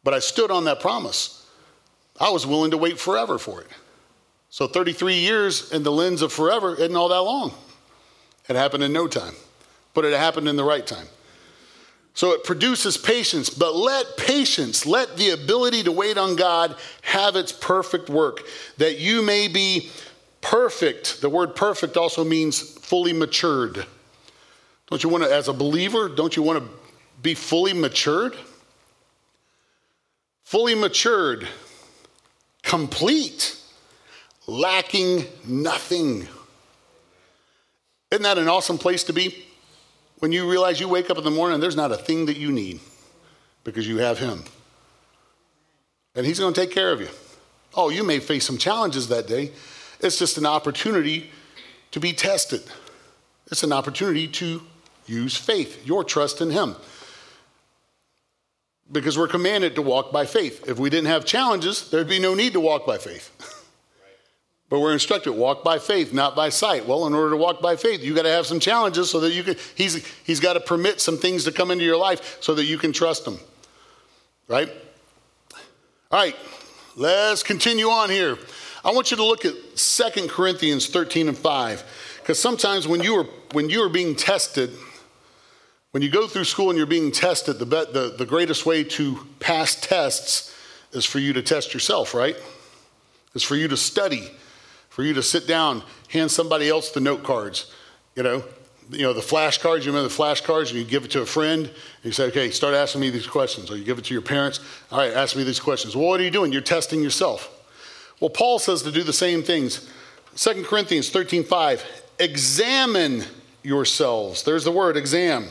But 0.03 0.13
I 0.13 0.20
stood 0.20 0.51
on 0.51 0.65
that 0.65 0.80
promise. 0.80 1.48
I 2.20 2.30
was 2.30 2.46
willing 2.46 2.72
to 2.72 2.77
wait 2.77 3.00
forever 3.00 3.39
for 3.39 3.62
it. 3.62 3.68
So 4.50 4.68
33 4.68 5.15
years 5.15 5.72
in 5.72 5.84
the 5.84 5.91
lens 5.91 6.22
of 6.22 6.32
forever 6.32 6.75
isn't 6.75 6.96
all 6.96 7.10
that 7.10 7.22
long. 7.22 7.53
It 8.48 8.56
happened 8.56 8.84
in 8.84 8.94
no 8.94 9.08
time, 9.08 9.34
but 9.94 10.06
it 10.06 10.13
happened 10.13 10.48
in 10.48 10.56
the 10.56 10.63
right 10.63 10.86
time. 10.86 11.08
So 12.13 12.34
it 12.34 12.44
produces 12.44 12.98
patience, 12.98 13.50
but 13.50 13.75
let 13.75 14.18
patience, 14.18 14.86
let 14.86 15.15
the 15.15 15.30
ability 15.30 15.84
to 15.84 15.91
wait 15.91 16.18
on 16.18 16.36
God 16.36 16.75
have 17.03 17.38
its 17.38 17.53
perfect 17.53 18.10
work, 18.10 18.41
that 18.77 19.00
you 19.00 19.22
may 19.22 19.48
be 19.48 19.89
perfect. 20.42 21.22
The 21.22 21.30
word 21.30 21.56
perfect 21.56 21.98
also 21.98 22.24
means 22.24 22.60
fully 22.60 23.14
matured. 23.14 23.86
Don't 24.90 25.04
you 25.04 25.10
want 25.10 25.24
to, 25.24 25.34
as 25.34 25.48
a 25.48 25.54
believer, 25.54 26.10
don't 26.10 26.36
you 26.36 26.44
want 26.44 26.64
to 26.64 26.70
be 27.22 27.34
fully 27.34 27.74
matured? 27.74 28.36
Fully 30.44 30.76
matured, 30.76 31.48
complete 32.62 33.58
lacking 34.48 35.24
nothing. 35.48 36.28
Isn't 38.12 38.24
that 38.24 38.38
an 38.38 38.50
awesome 38.50 38.78
place 38.78 39.04
to 39.06 39.14
be? 39.14 39.46
When 40.20 40.32
you 40.32 40.50
realize 40.50 40.80
you 40.80 40.90
wake 40.90 41.10
up 41.10 41.18
in 41.18 41.24
the 41.24 41.32
morning 41.32 41.56
and 41.56 41.64
there's 41.64 41.76
not 41.76 41.92
a 41.92 41.98
thing 41.98 42.26
that 42.26 42.38
you 42.38 42.52
need 42.52 42.82
because 43.64 43.88
you 43.88 44.00
have 44.00 44.20
Him. 44.20 44.44
And 46.16 46.26
He's 46.26 46.40
going 46.40 46.54
to 46.54 46.60
take 46.60 46.72
care 46.72 46.92
of 46.92 47.00
you. 47.00 47.08
Oh, 47.74 47.90
you 47.90 48.04
may 48.04 48.20
face 48.20 48.46
some 48.46 48.58
challenges 48.58 49.08
that 49.08 49.28
day. 49.28 49.52
It's 50.01 50.17
just 50.17 50.38
an 50.38 50.46
opportunity 50.46 51.29
to 51.91 52.00
be 52.00 52.13
tested. 52.13 52.63
It's 53.51 53.63
an 53.63 53.74
opportunity 53.74 54.27
to 54.27 54.62
use 55.05 55.36
faith, 55.36 55.86
your 55.86 56.03
trust 56.03 56.41
in 56.41 56.50
Him. 56.50 56.75
Because 58.91 59.17
we're 59.17 59.27
commanded 59.27 59.75
to 59.75 59.81
walk 59.81 60.12
by 60.12 60.25
faith. 60.25 60.67
If 60.67 60.79
we 60.79 60.89
didn't 60.89 61.08
have 61.08 61.25
challenges, 61.25 61.89
there'd 61.89 62.10
be 62.10 62.20
no 62.20 62.34
need 62.34 62.53
to 62.53 62.60
walk 62.60 62.86
by 62.86 62.98
faith. 62.98 63.31
but 64.70 64.79
we're 64.79 64.93
instructed 64.93 65.34
walk 65.34 65.63
by 65.63 65.79
faith, 65.79 66.13
not 66.13 66.36
by 66.36 66.50
sight. 66.50 66.88
Well, 66.88 67.08
in 67.08 67.13
order 67.13 67.31
to 67.31 67.38
walk 67.38 67.62
by 67.62 67.75
faith, 67.75 68.01
you 68.01 68.15
got 68.15 68.24
to 68.24 68.29
have 68.29 68.46
some 68.46 68.60
challenges 68.60 69.10
so 69.10 69.20
that 69.22 69.31
you 69.31 69.43
can. 69.43 69.55
He's 69.75 70.05
he's 70.24 70.39
got 70.39 70.53
to 70.53 70.60
permit 70.60 71.00
some 71.00 71.17
things 71.17 71.46
to 71.46 71.51
come 71.51 71.72
into 71.72 71.84
your 71.84 71.98
life 71.98 72.38
so 72.41 72.53
that 72.55 72.65
you 72.65 72.77
can 72.77 72.91
trust 72.91 73.27
Him. 73.27 73.38
Right. 74.48 74.70
All 76.10 76.20
right. 76.20 76.36
Let's 76.98 77.43
continue 77.43 77.88
on 77.88 78.10
here. 78.10 78.38
I 78.84 78.92
want 78.92 79.12
you 79.12 79.18
to 79.18 79.24
look 79.24 79.46
at 79.46 79.54
Second 79.78 80.30
Corinthians 80.30 80.88
13 80.88 81.28
and 81.28 81.38
5. 81.38 81.84
Because 82.22 82.40
sometimes 82.40 82.88
when 82.88 83.02
you 83.02 83.16
are 83.16 83.26
when 83.52 83.70
you 83.70 83.84
are 83.84 83.90
being 83.90 84.16
tested, 84.16 84.72
when 85.92 86.02
you 86.02 86.10
go 86.10 86.28
through 86.28 86.46
school 86.46 86.70
and 86.70 86.78
you're 86.78 86.88
being 86.88 87.12
tested, 87.12 87.60
the, 87.60 87.66
the, 87.66 88.16
the 88.18 88.26
greatest 88.26 88.66
way 88.66 88.84
to 88.84 89.28
pass 89.40 89.76
tests 89.76 90.56
is 90.94 91.06
for 91.06 91.20
you 91.20 91.34
to 91.34 91.42
test 91.42 91.74
yourself, 91.74 92.14
right? 92.14 92.36
It's 93.36 93.44
for 93.44 93.56
you 93.56 93.68
to 93.68 93.78
study, 93.78 94.30
for 94.90 95.04
you 95.04 95.14
to 95.14 95.24
sit 95.24 95.48
down, 95.48 95.84
hand 96.10 96.32
somebody 96.32 96.70
else 96.70 96.92
the 96.92 97.02
note 97.02 97.24
cards, 97.24 97.74
you 98.16 98.24
know, 98.24 98.44
you 98.90 99.04
know, 99.04 99.14
the 99.14 99.22
flashcards, 99.22 99.86
you 99.86 99.92
remember 99.92 100.10
the 100.10 100.16
flashcards, 100.16 100.70
and 100.70 100.80
you 100.80 100.84
give 100.84 101.06
it 101.06 101.12
to 101.12 101.22
a 101.22 101.26
friend, 101.26 101.66
and 101.66 101.76
you 102.04 102.12
say, 102.12 102.26
okay, 102.26 102.50
start 102.52 102.74
asking 102.74 103.00
me 103.00 103.10
these 103.10 103.28
questions. 103.28 103.72
Or 103.72 103.78
you 103.78 103.86
give 103.86 103.98
it 103.98 104.06
to 104.06 104.14
your 104.14 104.22
parents, 104.22 104.60
all 104.92 105.00
right, 105.00 105.14
ask 105.14 105.36
me 105.36 105.44
these 105.44 105.62
questions. 105.62 105.96
Well, 105.96 106.08
what 106.08 106.20
are 106.20 106.24
you 106.24 106.32
doing? 106.32 106.52
You're 106.52 106.62
testing 106.62 107.02
yourself. 107.02 107.61
Well, 108.22 108.30
Paul 108.30 108.60
says 108.60 108.84
to 108.84 108.92
do 108.92 109.04
the 109.04 109.12
same 109.12 109.44
things. 109.44 109.90
2 110.36 110.63
Corinthians 110.63 111.10
13 111.10 111.44
5, 111.44 111.86
examine 112.20 113.25
yourselves. 113.63 114.44
There's 114.44 114.63
the 114.63 114.72
word 114.72 114.96
exam. 114.96 115.48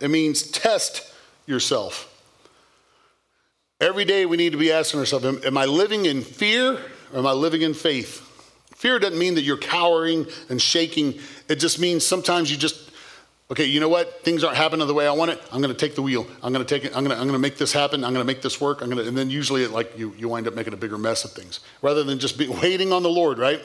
It 0.00 0.10
means 0.10 0.42
test 0.42 1.12
yourself. 1.46 2.06
Every 3.80 4.04
day 4.04 4.26
we 4.26 4.36
need 4.36 4.52
to 4.52 4.58
be 4.58 4.70
asking 4.70 5.00
ourselves, 5.00 5.24
am, 5.24 5.40
am 5.44 5.56
I 5.56 5.64
living 5.64 6.04
in 6.04 6.22
fear 6.22 6.78
or 7.12 7.18
am 7.18 7.26
I 7.26 7.32
living 7.32 7.62
in 7.62 7.74
faith? 7.74 8.26
Fear 8.76 8.98
doesn't 9.00 9.18
mean 9.18 9.34
that 9.34 9.42
you're 9.42 9.56
cowering 9.56 10.26
and 10.48 10.60
shaking. 10.60 11.18
It 11.48 11.56
just 11.56 11.78
means 11.78 12.06
sometimes 12.06 12.50
you 12.50 12.58
just, 12.58 12.89
okay, 13.50 13.64
you 13.64 13.80
know 13.80 13.88
what? 13.88 14.22
Things 14.22 14.44
aren't 14.44 14.56
happening 14.56 14.86
the 14.86 14.94
way 14.94 15.06
I 15.06 15.12
want 15.12 15.32
it. 15.32 15.42
I'm 15.52 15.60
going 15.60 15.74
to 15.74 15.78
take 15.78 15.94
the 15.94 16.02
wheel. 16.02 16.26
I'm 16.42 16.52
going 16.52 16.64
to 16.64 16.74
take 16.74 16.84
it. 16.84 16.96
I'm 16.96 17.04
going 17.04 17.14
to, 17.14 17.20
I'm 17.20 17.26
going 17.26 17.32
to 17.32 17.38
make 17.38 17.58
this 17.58 17.72
happen. 17.72 18.04
I'm 18.04 18.12
going 18.12 18.24
to 18.24 18.32
make 18.32 18.42
this 18.42 18.60
work. 18.60 18.80
I'm 18.80 18.90
going 18.90 19.02
to, 19.02 19.08
and 19.08 19.18
then 19.18 19.28
usually 19.30 19.64
it, 19.64 19.72
like 19.72 19.98
you, 19.98 20.14
you 20.16 20.28
wind 20.28 20.46
up 20.46 20.54
making 20.54 20.72
a 20.72 20.76
bigger 20.76 20.98
mess 20.98 21.24
of 21.24 21.32
things 21.32 21.60
rather 21.82 22.04
than 22.04 22.18
just 22.18 22.38
be 22.38 22.48
waiting 22.62 22.92
on 22.92 23.02
the 23.02 23.10
Lord, 23.10 23.38
right? 23.38 23.60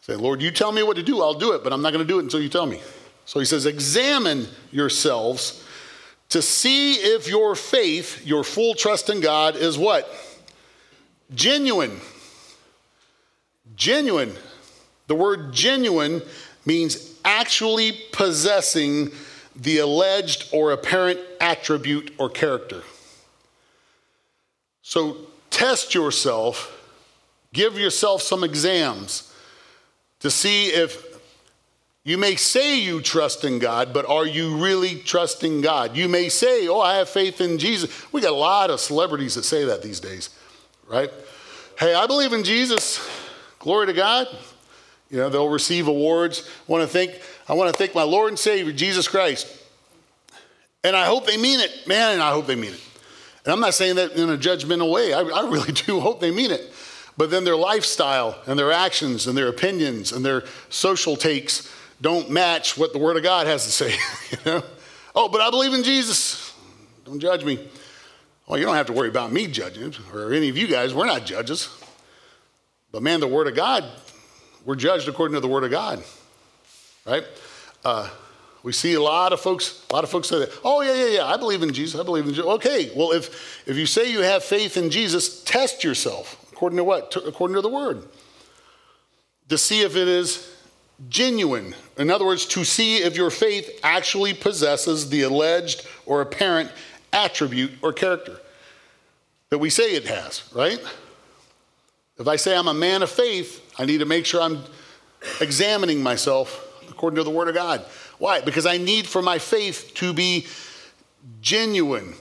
Say, 0.00 0.14
Lord, 0.14 0.40
you 0.40 0.50
tell 0.50 0.72
me 0.72 0.82
what 0.82 0.96
to 0.96 1.02
do. 1.02 1.20
I'll 1.20 1.34
do 1.34 1.52
it, 1.52 1.64
but 1.64 1.72
I'm 1.72 1.82
not 1.82 1.92
going 1.92 2.06
to 2.06 2.08
do 2.08 2.18
it 2.18 2.22
until 2.22 2.40
you 2.40 2.48
tell 2.48 2.66
me. 2.66 2.80
So 3.24 3.40
he 3.40 3.44
says, 3.44 3.66
examine 3.66 4.46
yourselves 4.70 5.64
to 6.30 6.40
see 6.40 6.94
if 6.94 7.28
your 7.28 7.54
faith, 7.54 8.26
your 8.26 8.44
full 8.44 8.74
trust 8.74 9.10
in 9.10 9.20
God, 9.20 9.56
is 9.56 9.76
what? 9.76 10.08
Genuine. 11.34 12.00
Genuine. 13.76 14.34
The 15.08 15.14
word 15.14 15.52
genuine 15.52 16.22
means 16.64 17.07
actually 17.28 17.92
possessing 18.10 19.10
the 19.54 19.78
alleged 19.78 20.48
or 20.50 20.72
apparent 20.72 21.20
attribute 21.40 22.10
or 22.16 22.30
character. 22.30 22.82
So 24.80 25.18
test 25.50 25.94
yourself, 25.94 26.74
give 27.52 27.78
yourself 27.78 28.22
some 28.22 28.44
exams 28.44 29.30
to 30.20 30.30
see 30.30 30.68
if 30.68 31.04
you 32.02 32.16
may 32.16 32.36
say 32.36 32.80
you 32.80 33.02
trust 33.02 33.44
in 33.44 33.58
God, 33.58 33.92
but 33.92 34.08
are 34.08 34.26
you 34.26 34.56
really 34.56 34.98
trusting 35.00 35.60
God? 35.60 35.94
You 35.94 36.08
may 36.08 36.30
say, 36.30 36.66
Oh, 36.66 36.80
I 36.80 36.96
have 36.96 37.10
faith 37.10 37.42
in 37.42 37.58
Jesus. 37.58 38.10
We 38.10 38.22
got 38.22 38.32
a 38.32 38.36
lot 38.36 38.70
of 38.70 38.80
celebrities 38.80 39.34
that 39.34 39.44
say 39.44 39.66
that 39.66 39.82
these 39.82 40.00
days, 40.00 40.30
right? 40.88 41.10
Hey, 41.78 41.92
I 41.92 42.06
believe 42.06 42.32
in 42.32 42.44
Jesus. 42.44 43.06
Glory 43.58 43.88
to 43.88 43.92
God. 43.92 44.28
You 45.10 45.18
know, 45.18 45.28
they'll 45.28 45.48
receive 45.48 45.88
awards. 45.88 46.48
I 46.68 46.72
want 46.72 46.82
to 46.82 46.88
thank, 46.88 47.20
I 47.48 47.54
want 47.54 47.70
to 47.70 47.76
thank 47.76 47.94
my 47.94 48.02
Lord 48.02 48.28
and 48.28 48.38
Savior, 48.38 48.72
Jesus 48.72 49.08
Christ. 49.08 49.46
And 50.84 50.94
I 50.94 51.06
hope 51.06 51.26
they 51.26 51.36
mean 51.36 51.60
it. 51.60 51.86
Man, 51.86 52.14
and 52.14 52.22
I 52.22 52.30
hope 52.30 52.46
they 52.46 52.54
mean 52.54 52.72
it. 52.72 52.84
And 53.44 53.52
I'm 53.52 53.60
not 53.60 53.74
saying 53.74 53.96
that 53.96 54.12
in 54.12 54.28
a 54.28 54.36
judgmental 54.36 54.92
way. 54.92 55.14
I, 55.14 55.20
I 55.20 55.48
really 55.48 55.72
do 55.86 56.00
hope 56.00 56.20
they 56.20 56.30
mean 56.30 56.50
it. 56.50 56.72
But 57.16 57.30
then 57.30 57.44
their 57.44 57.56
lifestyle 57.56 58.40
and 58.46 58.58
their 58.58 58.70
actions 58.70 59.26
and 59.26 59.36
their 59.36 59.48
opinions 59.48 60.12
and 60.12 60.24
their 60.24 60.44
social 60.68 61.16
takes 61.16 61.72
don't 62.00 62.30
match 62.30 62.78
what 62.78 62.92
the 62.92 62.98
Word 62.98 63.16
of 63.16 63.24
God 63.24 63.46
has 63.46 63.64
to 63.64 63.72
say. 63.72 63.92
you 64.30 64.38
know? 64.46 64.62
Oh, 65.14 65.28
but 65.28 65.40
I 65.40 65.50
believe 65.50 65.74
in 65.74 65.82
Jesus. 65.82 66.54
Don't 67.04 67.18
judge 67.18 67.44
me. 67.44 67.68
Well, 68.46 68.58
you 68.58 68.64
don't 68.64 68.76
have 68.76 68.86
to 68.86 68.92
worry 68.92 69.08
about 69.08 69.32
me 69.32 69.46
judging 69.46 69.92
or 70.14 70.32
any 70.32 70.48
of 70.48 70.56
you 70.56 70.68
guys. 70.68 70.94
We're 70.94 71.06
not 71.06 71.26
judges. 71.26 71.68
But 72.92 73.02
man, 73.02 73.20
the 73.20 73.26
Word 73.26 73.48
of 73.48 73.56
God, 73.56 73.84
we're 74.64 74.76
judged 74.76 75.08
according 75.08 75.34
to 75.34 75.40
the 75.40 75.48
Word 75.48 75.64
of 75.64 75.70
God, 75.70 76.02
right? 77.06 77.24
Uh, 77.84 78.08
we 78.62 78.72
see 78.72 78.94
a 78.94 79.00
lot 79.00 79.32
of 79.32 79.40
folks, 79.40 79.84
a 79.88 79.94
lot 79.94 80.04
of 80.04 80.10
folks 80.10 80.28
say 80.28 80.40
that, 80.40 80.50
oh, 80.64 80.82
yeah, 80.82 80.94
yeah, 80.94 81.06
yeah, 81.06 81.24
I 81.24 81.36
believe 81.36 81.62
in 81.62 81.72
Jesus. 81.72 82.00
I 82.00 82.04
believe 82.04 82.24
in 82.24 82.30
Jesus. 82.30 82.44
Okay, 82.44 82.90
well, 82.94 83.12
if, 83.12 83.66
if 83.66 83.76
you 83.76 83.86
say 83.86 84.10
you 84.10 84.20
have 84.20 84.42
faith 84.42 84.76
in 84.76 84.90
Jesus, 84.90 85.42
test 85.44 85.84
yourself. 85.84 86.44
According 86.52 86.76
to 86.78 86.84
what? 86.84 87.12
To, 87.12 87.22
according 87.24 87.54
to 87.54 87.62
the 87.62 87.68
Word. 87.68 88.06
To 89.48 89.56
see 89.56 89.82
if 89.82 89.96
it 89.96 90.08
is 90.08 90.54
genuine. 91.08 91.74
In 91.96 92.10
other 92.10 92.26
words, 92.26 92.46
to 92.46 92.64
see 92.64 92.98
if 92.98 93.16
your 93.16 93.30
faith 93.30 93.78
actually 93.82 94.34
possesses 94.34 95.08
the 95.08 95.22
alleged 95.22 95.86
or 96.04 96.20
apparent 96.20 96.70
attribute 97.12 97.72
or 97.80 97.92
character 97.92 98.38
that 99.50 99.58
we 99.58 99.70
say 99.70 99.94
it 99.94 100.06
has, 100.06 100.42
right? 100.52 100.80
If 102.18 102.26
I 102.26 102.36
say 102.36 102.56
I'm 102.56 102.68
a 102.68 102.74
man 102.74 103.02
of 103.02 103.10
faith, 103.10 103.64
I 103.78 103.84
need 103.84 103.98
to 103.98 104.04
make 104.04 104.26
sure 104.26 104.42
I'm 104.42 104.64
examining 105.40 106.02
myself 106.02 106.64
according 106.88 107.16
to 107.16 107.24
the 107.24 107.30
Word 107.30 107.48
of 107.48 107.54
God. 107.54 107.84
Why? 108.18 108.40
Because 108.40 108.66
I 108.66 108.76
need 108.76 109.06
for 109.06 109.22
my 109.22 109.38
faith 109.38 109.92
to 109.94 110.12
be 110.12 110.46
genuine. 111.40 112.14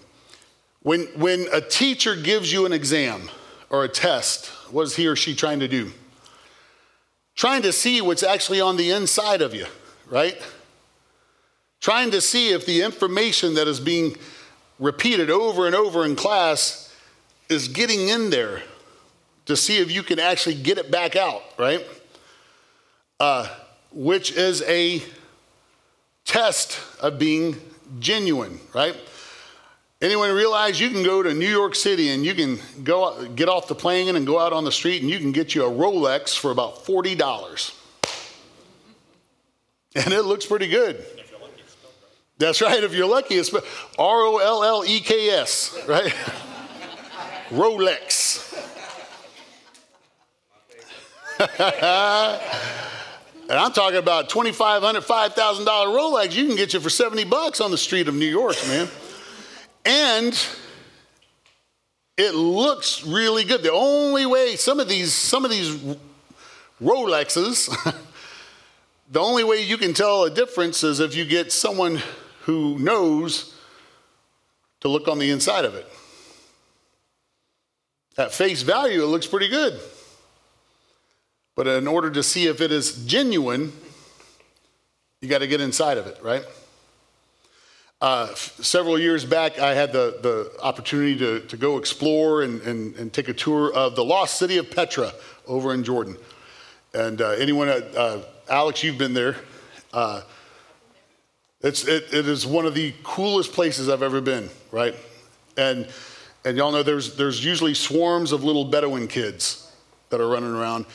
When, 0.84 1.06
when 1.16 1.48
a 1.51 1.62
teacher 1.62 2.16
gives 2.16 2.51
you 2.51 2.66
an 2.66 2.74
exam 2.74 3.30
or 3.70 3.84
a 3.84 3.89
test, 3.89 4.48
what 4.72 4.84
is 4.84 4.96
he 4.96 5.08
or 5.08 5.16
she 5.16 5.36
trying 5.36 5.60
to 5.62 5.68
do? 5.68 5.92
Trying 7.36 7.63
to 7.63 7.74
see 7.74 8.00
what's 8.01 8.24
actually 8.24 8.62
on 8.62 8.77
the 8.77 8.92
inside 8.92 9.42
of 9.42 9.54
you, 9.54 9.66
right? 10.10 10.39
Trying 11.82 12.12
to 12.12 12.22
see 12.22 12.50
if 12.50 12.66
the 12.66 12.82
information 12.82 13.56
that 13.56 13.68
is 13.68 13.80
being 13.80 14.16
repeated 14.80 15.30
over 15.30 15.66
and 15.66 15.75
over 15.75 16.06
in 16.06 16.16
class 16.16 16.96
is 17.50 17.68
getting 17.68 18.10
in 18.10 18.30
there 18.30 18.62
to 19.48 19.56
see 19.58 19.77
if 19.77 19.92
you 19.92 20.04
can 20.04 20.20
actually 20.20 20.56
get 20.56 20.77
it 20.77 20.92
back 20.92 21.16
out, 21.16 21.42
right? 21.58 21.86
Uh, 23.20 23.48
which 23.92 24.32
is 24.32 24.62
a 24.63 25.01
test 26.25 26.80
of 27.01 27.18
being 27.18 27.56
genuine, 28.00 28.60
right? 28.74 28.96
Anyone 30.00 30.32
realize 30.32 30.80
you 30.80 30.89
can 30.92 31.01
go 31.01 31.24
to 31.24 31.34
New 31.34 31.50
York 31.50 31.74
City 31.74 32.10
and 32.10 32.24
you 32.24 32.36
can 32.36 32.60
go 32.84 33.27
get 33.30 33.50
off 33.50 33.68
the 33.68 33.74
plane 33.74 34.16
and 34.16 34.27
go 34.27 34.38
out 34.38 34.54
on 34.54 34.63
the 34.63 34.72
street 34.72 35.01
and 35.01 35.10
you 35.10 35.18
can 35.18 35.32
get 35.32 35.56
you 35.56 35.66
a 35.66 35.72
Rolex 35.72 36.38
for 36.38 36.51
about 36.51 36.86
forty 36.86 37.16
dollars, 37.16 37.74
and 39.96 40.13
it 40.13 40.24
looks 40.24 40.46
pretty 40.46 40.68
good. 40.68 41.04
That's 42.38 42.62
right. 42.62 42.84
If 42.84 42.94
you're 42.94 43.08
lucky, 43.08 43.36
it's 43.36 43.51
R 43.51 43.62
O 43.98 44.38
L 44.38 44.63
L 44.63 44.84
E 44.86 45.00
K 45.00 45.30
S, 45.30 45.75
right? 45.88 46.13
Rolex. 47.50 48.26
and 53.50 53.60
I'm 53.60 53.72
talking 53.72 54.00
about 54.00 54.29
$2,500, 54.29 55.03
$5,000 55.03 55.65
Rolex 55.65 56.34
you 56.36 56.48
can 56.48 56.56
get 56.56 56.74
you 56.74 56.79
for 56.79 56.89
70 56.89 57.25
bucks 57.25 57.62
on 57.62 57.70
the 57.70 57.77
street 57.77 58.08
of 58.08 58.15
New 58.15 58.25
York, 58.25 58.56
man. 58.67 58.88
And 59.86 60.48
it 62.17 62.34
looks 62.34 63.06
really 63.06 63.44
good. 63.44 63.62
The 63.62 63.72
only 63.72 64.25
way 64.25 64.56
some 64.56 64.79
of 64.79 64.89
these 64.89 65.13
some 65.13 65.46
of 65.46 65.51
these 65.51 65.96
Rolexes, 66.82 67.70
the 69.12 69.20
only 69.20 69.44
way 69.44 69.62
you 69.62 69.77
can 69.77 69.94
tell 69.94 70.24
a 70.24 70.29
difference 70.32 70.84
is 70.84 71.00
if 71.00 71.15
you 71.15 71.25
get 71.25 71.51
someone 71.51 72.01
who 72.41 72.79
knows 72.79 73.53
to 74.79 74.88
look 74.88 75.08
on 75.08 75.20
the 75.20 75.29
inside 75.29 75.65
of 75.65 75.75
it. 75.75 75.88
At 78.17 78.34
face 78.34 78.63
value, 78.63 79.03
it 79.03 79.08
looks 79.08 79.27
pretty 79.27 79.48
good. 79.48 79.79
But 81.57 81.67
in 81.67 81.87
order 81.87 82.09
to 82.11 82.23
see 82.23 82.47
if 82.47 82.61
it 82.61 82.71
is 82.71 83.05
genuine, 83.05 83.73
You 85.21 85.29
got 85.29 85.39
to 85.39 85.47
get 85.47 85.61
inside 85.61 85.97
of 85.97 86.05
it, 86.05 86.19
right? 86.21 86.43
Uh, 87.99 88.27
f- 88.29 88.59
several 88.61 88.99
years 88.99 89.25
back, 89.25 89.57
I 89.57 89.73
had 89.73 89.91
the, 89.91 90.19
the 90.21 90.51
opportunity 90.61 91.17
to, 91.17 91.39
to 91.47 91.57
go 91.57 91.79
explore 91.79 92.43
and, 92.43 92.61
and, 92.61 92.95
and 92.97 93.11
take 93.11 93.27
a 93.27 93.33
tour 93.33 93.73
of 93.73 93.95
the 93.95 94.03
lost 94.03 94.37
city 94.37 94.57
of 94.57 94.69
Petra 94.69 95.11
over 95.47 95.73
in 95.73 95.83
Jordan. 95.83 96.17
And 96.93 97.19
uh, 97.19 97.29
anyone, 97.31 97.67
uh, 97.67 98.21
Alex, 98.47 98.83
you've 98.83 98.99
been 98.99 99.15
there. 99.15 99.37
Uh, 99.91 100.21
it's, 101.61 101.87
it, 101.87 102.13
it 102.13 102.27
is 102.27 102.45
one 102.45 102.67
of 102.67 102.75
the 102.75 102.93
coolest 103.01 103.53
places 103.53 103.89
I've 103.89 104.03
ever 104.03 104.21
been, 104.21 104.51
right? 104.71 104.93
And, 105.57 105.87
and 106.45 106.57
y'all 106.57 106.71
know 106.71 106.83
there's, 106.83 107.15
there's 107.15 107.43
usually 107.43 107.73
swarms 107.73 108.31
of 108.31 108.43
little 108.43 108.65
Bedouin 108.65 109.07
kids 109.07 109.73
that 110.09 110.21
are 110.21 110.27
running 110.29 110.53
around, 110.53 110.85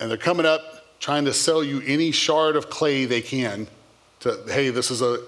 and 0.00 0.10
they're 0.10 0.18
coming 0.18 0.46
up 0.46 0.98
trying 1.00 1.24
to 1.26 1.32
sell 1.32 1.62
you 1.62 1.82
any 1.86 2.10
shard 2.10 2.56
of 2.56 2.70
clay 2.70 3.04
they 3.04 3.20
can 3.20 3.66
to, 4.20 4.42
hey, 4.48 4.70
this 4.70 4.90
is 4.90 5.02
a, 5.02 5.20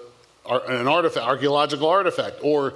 an 0.45 0.87
artifact, 0.87 1.25
archaeological 1.25 1.87
artifact, 1.87 2.37
or 2.41 2.73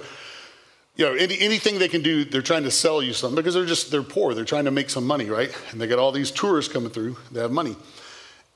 you 0.96 1.04
know, 1.04 1.14
any, 1.14 1.38
anything 1.40 1.80
they 1.80 1.88
can 1.88 2.02
do, 2.02 2.24
they're 2.24 2.40
trying 2.40 2.62
to 2.62 2.70
sell 2.70 3.02
you 3.02 3.12
something 3.12 3.34
because 3.34 3.54
they're 3.54 3.66
just, 3.66 3.90
they're 3.90 4.04
poor. 4.04 4.32
They're 4.32 4.44
trying 4.44 4.66
to 4.66 4.70
make 4.70 4.90
some 4.90 5.04
money, 5.04 5.28
right? 5.28 5.52
And 5.72 5.80
they 5.80 5.88
got 5.88 5.98
all 5.98 6.12
these 6.12 6.30
tourists 6.30 6.72
coming 6.72 6.90
through, 6.90 7.16
they 7.32 7.40
have 7.40 7.50
money. 7.50 7.74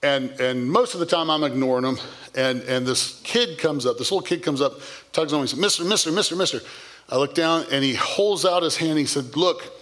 And, 0.01 0.31
and 0.41 0.71
most 0.71 0.95
of 0.95 1.01
the 1.01 1.07
time 1.07 1.29
I'm 1.29 1.43
ignoring 1.43 1.83
them. 1.83 1.99
And, 2.37 2.63
and 2.63 2.87
this 2.87 3.21
kid 3.25 3.59
comes 3.59 3.85
up, 3.87 3.99
this 3.99 4.13
little 4.13 4.25
kid 4.25 4.45
comes 4.45 4.61
up, 4.61 4.75
tugs 5.13 5.33
on 5.33 5.41
me, 5.41 5.49
says, 5.49 5.59
Mister, 5.59 5.83
Mister, 5.85 6.13
Mister, 6.13 6.37
Mister. 6.37 6.61
I 7.09 7.17
look 7.17 7.35
down 7.35 7.65
and 7.73 7.83
he 7.83 7.95
holds 7.95 8.45
out 8.45 8.63
his 8.63 8.77
hand. 8.77 8.99
He 8.99 9.07
said, 9.07 9.37
Look, 9.37 9.73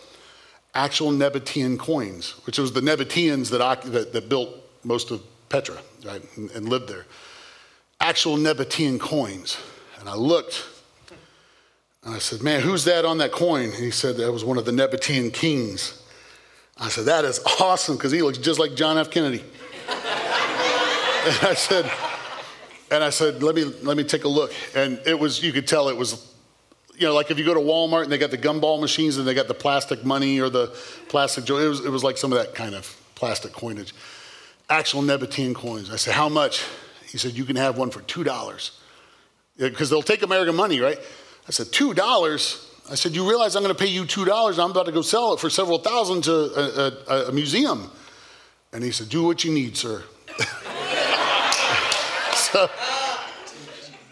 actual 0.76 1.10
Nabatean 1.10 1.78
coins, 1.78 2.32
which 2.44 2.58
was 2.58 2.72
the 2.72 2.80
Nabateans 2.80 3.50
that, 3.50 3.82
that, 3.92 4.12
that 4.12 4.28
built 4.28 4.50
most 4.84 5.10
of 5.10 5.22
Petra, 5.48 5.78
right, 6.04 6.22
and, 6.36 6.50
and 6.52 6.68
lived 6.68 6.88
there. 6.88 7.06
Actual 8.00 8.36
Nabatean 8.36 9.00
coins. 9.00 9.58
And 9.98 10.08
I 10.08 10.14
looked 10.14 10.64
and 12.04 12.14
I 12.14 12.18
said, 12.18 12.42
Man, 12.42 12.60
who's 12.60 12.84
that 12.84 13.04
on 13.04 13.18
that 13.18 13.32
coin? 13.32 13.64
And 13.64 13.74
he 13.74 13.90
said, 13.90 14.16
That 14.18 14.30
was 14.30 14.44
one 14.44 14.58
of 14.58 14.64
the 14.64 14.70
Nabatean 14.70 15.32
kings. 15.32 16.02
I 16.78 16.88
said, 16.88 17.06
That 17.06 17.24
is 17.24 17.40
awesome 17.60 17.96
because 17.96 18.12
he 18.12 18.22
looks 18.22 18.38
just 18.38 18.60
like 18.60 18.74
John 18.74 18.98
F. 18.98 19.10
Kennedy. 19.10 19.42
and 19.88 21.38
I 21.42 21.54
said, 21.54 21.90
and 22.90 23.02
I 23.02 23.10
said, 23.10 23.42
let 23.42 23.54
me 23.56 23.64
let 23.64 23.96
me 23.96 24.04
take 24.04 24.24
a 24.24 24.28
look. 24.28 24.52
And 24.74 25.00
it 25.04 25.18
was, 25.18 25.42
you 25.42 25.52
could 25.52 25.66
tell 25.66 25.88
it 25.88 25.96
was, 25.96 26.32
you 26.96 27.06
know, 27.06 27.14
like 27.14 27.30
if 27.30 27.38
you 27.38 27.44
go 27.44 27.54
to 27.54 27.60
Walmart 27.60 28.04
and 28.04 28.12
they 28.12 28.18
got 28.18 28.30
the 28.30 28.38
gumball 28.38 28.80
machines 28.80 29.18
and 29.18 29.26
they 29.26 29.34
got 29.34 29.48
the 29.48 29.54
plastic 29.54 30.04
money 30.04 30.40
or 30.40 30.48
the 30.48 30.68
plastic, 31.08 31.48
it 31.48 31.52
was, 31.52 31.84
it 31.84 31.90
was 31.90 32.02
like 32.02 32.16
some 32.16 32.32
of 32.32 32.38
that 32.38 32.54
kind 32.54 32.74
of 32.74 32.96
plastic 33.14 33.52
coinage. 33.52 33.94
Actual 34.68 35.02
Nabatean 35.02 35.54
coins. 35.54 35.90
I 35.90 35.96
said, 35.96 36.14
how 36.14 36.28
much? 36.28 36.64
He 37.08 37.18
said, 37.18 37.32
you 37.32 37.44
can 37.44 37.56
have 37.56 37.78
one 37.78 37.90
for 37.90 38.00
two 38.02 38.24
dollars. 38.24 38.80
Because 39.58 39.90
they'll 39.90 40.02
take 40.02 40.22
American 40.22 40.56
money, 40.56 40.80
right? 40.80 40.98
I 41.46 41.50
said, 41.50 41.72
two 41.72 41.94
dollars? 41.94 42.70
I 42.90 42.94
said, 42.94 43.14
you 43.14 43.28
realize 43.28 43.56
I'm 43.56 43.62
going 43.62 43.74
to 43.74 43.78
pay 43.78 43.90
you 43.90 44.06
two 44.06 44.24
dollars? 44.24 44.58
I'm 44.58 44.70
about 44.70 44.86
to 44.86 44.92
go 44.92 45.02
sell 45.02 45.34
it 45.34 45.40
for 45.40 45.50
several 45.50 45.78
thousand 45.78 46.24
to 46.24 46.32
a, 46.32 46.92
a, 47.12 47.28
a 47.28 47.32
museum. 47.32 47.90
And 48.72 48.82
he 48.82 48.90
said, 48.90 49.08
do 49.08 49.24
what 49.24 49.44
you 49.44 49.52
need, 49.52 49.76
sir. 49.76 50.02
so, 52.34 52.68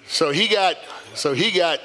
so 0.07 0.31
he 0.31 0.49
got 0.49 0.76
so 1.14 1.33
he 1.33 1.50
got 1.50 1.81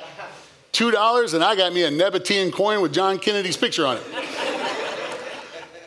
two 0.72 0.92
dollars, 0.92 1.34
and 1.34 1.44
I 1.44 1.56
got 1.56 1.74
me 1.74 1.84
a 1.84 1.92
Nabatean 1.92 2.52
coin 2.52 2.82
with 2.82 2.94
John 2.94 3.20
Kennedy's 3.20 3.58
picture 3.58 3.86
on 3.86 3.98
it. 3.98 4.04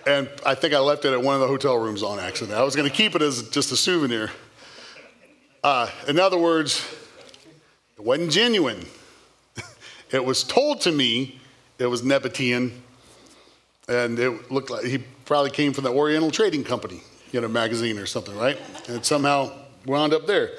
And 0.07 0.29
I 0.45 0.55
think 0.55 0.75
I 0.75 0.81
left 0.81 1.05
it 1.05 1.13
at 1.13 1.23
one 1.23 1.37
of 1.37 1.41
the 1.41 1.47
hotel 1.47 1.77
rooms 1.77 2.03
on 2.03 2.19
accident. 2.19 2.59
I 2.59 2.65
was 2.65 2.75
going 2.75 2.89
to 2.89 2.95
keep 2.95 3.15
it 3.15 3.23
as 3.23 3.49
just 3.51 3.71
a 3.71 3.77
souvenir. 3.77 4.31
Uh, 5.63 5.89
in 6.09 6.19
other 6.19 6.39
words, 6.39 6.85
it 7.97 8.03
wasn't 8.03 8.33
genuine. 8.33 8.85
it 10.11 10.25
was 10.25 10.43
told 10.43 10.81
to 10.83 10.91
me 10.93 11.39
it 11.79 11.87
was 11.87 12.03
Nabatean, 12.03 12.73
and 13.89 14.19
it 14.19 14.51
looked 14.51 14.71
like 14.71 14.85
he 14.85 14.99
probably 15.25 15.51
came 15.51 15.73
from 15.73 15.85
the 15.85 15.93
Oriental 15.93 16.33
Trading 16.33 16.65
Company, 16.65 17.01
you 17.31 17.41
know, 17.41 17.47
magazine 17.47 17.99
or 17.99 18.07
something, 18.07 18.37
right? 18.37 18.59
And 18.89 19.05
somehow 19.05 19.53
wound 19.87 20.15
up 20.15 20.27
there. 20.27 20.51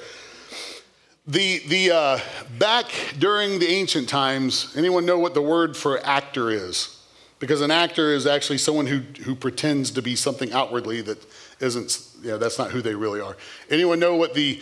The, 1.26 1.60
the 1.68 1.90
uh, 1.90 2.20
back 2.58 2.86
during 3.18 3.58
the 3.58 3.66
ancient 3.66 4.10
times, 4.10 4.74
anyone 4.76 5.06
know 5.06 5.18
what 5.18 5.32
the 5.32 5.40
word 5.40 5.74
for 5.74 5.98
actor 6.04 6.50
is? 6.50 7.00
Because 7.38 7.62
an 7.62 7.70
actor 7.70 8.12
is 8.12 8.26
actually 8.26 8.58
someone 8.58 8.86
who, 8.86 8.98
who 9.22 9.34
pretends 9.34 9.90
to 9.92 10.02
be 10.02 10.16
something 10.16 10.52
outwardly 10.52 11.00
that 11.00 11.24
isn't, 11.60 11.98
yeah, 12.22 12.36
that's 12.36 12.58
not 12.58 12.72
who 12.72 12.82
they 12.82 12.94
really 12.94 13.22
are. 13.22 13.38
Anyone 13.70 14.00
know 14.00 14.16
what 14.16 14.34
the, 14.34 14.60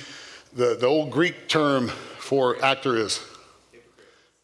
the, 0.52 0.76
the 0.78 0.86
old 0.86 1.10
Greek 1.10 1.48
term 1.48 1.88
for 1.88 2.62
actor 2.64 2.96
is? 2.96 3.20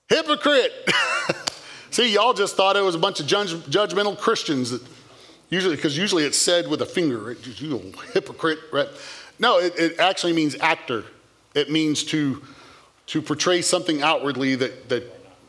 Hypocrite. 0.09 0.73
Hypocrite. 0.87 1.53
See, 1.91 2.13
y'all 2.13 2.35
just 2.35 2.57
thought 2.57 2.77
it 2.77 2.83
was 2.83 2.97
a 2.97 2.99
bunch 2.99 3.21
of 3.21 3.27
judge, 3.27 3.53
judgmental 3.53 4.19
Christians 4.19 4.71
that 4.73 4.83
usually, 5.51 5.77
because 5.77 5.97
usually 5.97 6.25
it's 6.25 6.37
said 6.37 6.67
with 6.67 6.83
a 6.83 6.87
finger, 6.87 7.19
right? 7.19 7.61
You 7.61 7.93
hypocrite, 8.13 8.59
right? 8.73 8.89
No, 9.39 9.59
it, 9.59 9.79
it 9.79 10.01
actually 10.01 10.33
means 10.33 10.57
actor. 10.57 11.05
It 11.59 11.71
means 11.71 12.05
to, 12.05 12.41
to 13.07 13.21
portray 13.21 13.63
something 13.63 14.01
outwardly 14.01 14.55
that, 14.55 14.89
that 14.89 15.05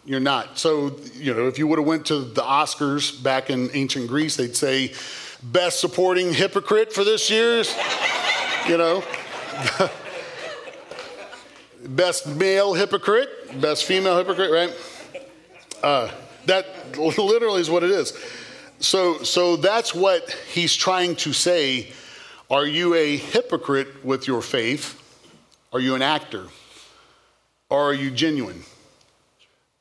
you're 0.06 0.20
not. 0.20 0.58
So, 0.58 0.98
you 1.14 1.34
know, 1.34 1.48
if 1.48 1.60
you 1.60 1.68
would 1.68 1.78
have 1.78 1.88
went 1.88 2.08
to 2.08 2.20
the 2.20 2.42
Oscars 2.42 3.22
back 3.22 3.52
in 3.52 3.70
ancient 3.74 4.08
Greece, 4.08 4.36
they'd 4.36 4.56
say, 4.56 4.94
best 5.44 5.80
supporting 5.80 6.34
hypocrite 6.34 6.92
for 6.92 7.04
this 7.04 7.30
year's, 7.30 7.76
you 8.68 8.78
know. 8.78 9.04
best 11.86 12.28
male 12.28 12.74
hypocrite, 12.74 13.30
best 13.62 13.86
female 13.86 14.18
hypocrite, 14.18 14.52
right? 14.52 14.76
Uh, 15.84 16.10
that 16.46 16.98
literally 16.98 17.62
is 17.62 17.70
what 17.70 17.84
it 17.84 17.92
is. 17.92 18.18
So, 18.80 19.22
so 19.24 19.58
that's 19.58 19.94
what 19.94 20.32
he's 20.52 20.76
trying 20.76 21.16
to 21.18 21.34
say 21.34 21.92
are 22.50 22.66
you 22.66 22.96
a 22.96 23.16
hypocrite 23.16 24.04
with 24.04 24.26
your 24.26 24.42
faith? 24.42 24.99
Are 25.72 25.80
you 25.80 25.96
an 25.96 26.02
actor? 26.02 26.48
Or 27.70 27.80
are 27.80 27.94
you 27.94 28.10
genuine? 28.12 28.64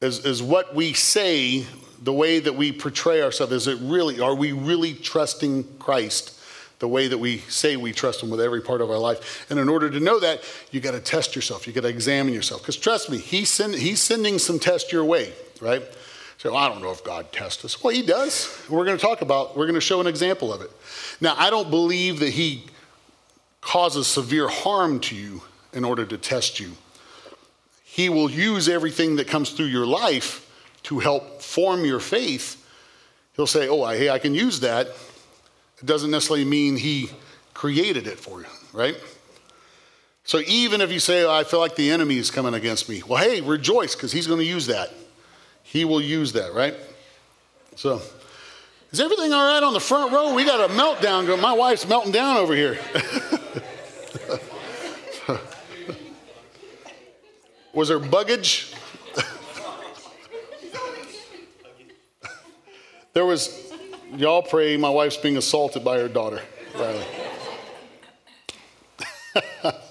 Is, 0.01 0.25
is 0.25 0.43
what 0.43 0.75
we 0.75 0.93
say, 0.93 1.67
the 2.03 2.13
way 2.13 2.39
that 2.39 2.55
we 2.55 2.71
portray 2.73 3.23
ourselves, 3.23 3.53
is 3.53 3.67
it 3.67 3.79
really, 3.81 4.21
are 4.21 4.35
we 4.35 4.53
really 4.53 4.95
trusting 4.95 5.65
Christ 5.79 6.35
the 6.79 6.87
way 6.87 7.09
that 7.09 7.19
we 7.19 7.39
say 7.39 7.77
we 7.77 7.93
trust 7.93 8.23
Him 8.23 8.31
with 8.31 8.41
every 8.41 8.61
part 8.61 8.81
of 8.81 8.91
our 8.91 8.99
life? 8.99 9.47
And 9.51 9.59
in 9.59 9.69
order 9.69 9.91
to 9.91 9.99
know 9.99 10.21
that, 10.21 10.43
you 10.71 10.81
got 10.81 10.93
to 10.93 11.01
test 11.01 11.35
yourself. 11.35 11.67
You 11.67 11.73
got 11.73 11.81
to 11.81 11.89
examine 11.89 12.35
yourself. 12.35 12.61
Because 12.61 12.77
trust 12.77 13.11
me, 13.11 13.19
he's, 13.19 13.49
send, 13.51 13.75
he's 13.75 14.01
sending 14.01 14.39
some 14.39 14.59
tests 14.59 14.93
your 14.93 15.05
way, 15.05 15.33
right? 15.61 15.83
So 16.37 16.55
I 16.55 16.69
don't 16.69 16.81
know 16.81 16.93
if 16.93 17.03
God 17.03 17.33
tests 17.33 17.65
us. 17.65 17.83
Well, 17.83 17.93
He 17.93 18.03
does. 18.03 18.57
We're 18.69 18.85
going 18.85 18.97
to 18.97 19.03
talk 19.05 19.23
about, 19.23 19.57
we're 19.57 19.67
going 19.67 19.75
to 19.75 19.81
show 19.81 20.01
an 20.01 20.07
example 20.07 20.53
of 20.53 20.61
it. 20.61 20.71
Now, 21.21 21.35
I 21.37 21.51
don't 21.51 21.71
believe 21.71 22.21
that 22.21 22.31
He 22.31 22.67
causes 23.61 24.07
severe 24.07 24.47
harm 24.47 25.01
to 25.01 25.17
you 25.17 25.43
in 25.73 25.85
order 25.85 26.05
to 26.05 26.19
test 26.19 26.61
you. 26.61 26.73
He 27.85 28.09
will 28.09 28.31
use 28.31 28.69
everything 28.69 29.17
that 29.17 29.29
comes 29.29 29.51
through 29.51 29.67
your 29.67 29.87
life 29.87 30.45
to 30.85 31.01
help 31.01 31.43
form 31.43 31.85
your 31.85 32.01
faith. 32.01 32.65
He'll 33.35 33.47
say, 33.47 33.69
Oh, 33.69 33.87
hey, 33.87 34.11
I 34.11 34.19
can 34.19 34.35
use 34.35 34.61
that. 34.61 34.87
It 34.87 35.87
doesn't 35.87 36.11
necessarily 36.11 36.45
mean 36.45 36.77
He 36.77 37.11
created 37.55 38.07
it 38.07 38.19
for 38.19 38.41
you, 38.41 38.47
right? 38.73 38.97
So 40.29 40.41
even 40.47 40.83
if 40.83 40.93
you 40.93 41.01
say, 41.01 41.25
oh, 41.25 41.33
I 41.33 41.43
feel 41.43 41.59
like 41.59 41.75
the 41.75 41.91
enemy 41.91 42.19
is 42.19 42.31
coming 42.31 42.53
against 42.53 42.87
me, 42.87 43.03
well, 43.03 43.23
hey, 43.23 43.41
rejoice 43.41 43.95
because 43.95 44.13
He's 44.13 44.27
going 44.27 44.41
to 44.41 44.45
use 44.45 44.67
that. 44.67 44.93
He 45.63 45.87
will 45.87 46.03
use 46.03 46.35
that, 46.35 46.53
right? 46.53 46.75
So, 47.77 48.03
is 48.93 49.01
everything 49.01 49.33
all 49.33 49.47
right 49.47 49.63
on 49.63 49.73
the 49.73 49.81
front 49.81 50.13
row? 50.13 50.35
We 50.35 50.45
got 50.45 50.71
a 50.71 50.73
meltdown 50.75 51.27
going. 51.27 51.41
My 51.41 51.53
wife's 51.53 51.89
melting 51.89 52.13
down 52.13 52.37
over 52.37 52.55
here. 52.55 52.79
Was 57.73 57.89
there 57.89 58.01
buggage? 58.01 58.75
there 63.13 63.25
was, 63.25 63.73
y'all 64.17 64.43
pray, 64.43 64.77
my 64.77 64.91
wife's 64.91 65.17
being 65.17 65.37
assaulted 65.37 65.85
by 65.85 65.99
her 65.99 66.09
daughter, 66.09 66.41
Riley. 66.77 67.05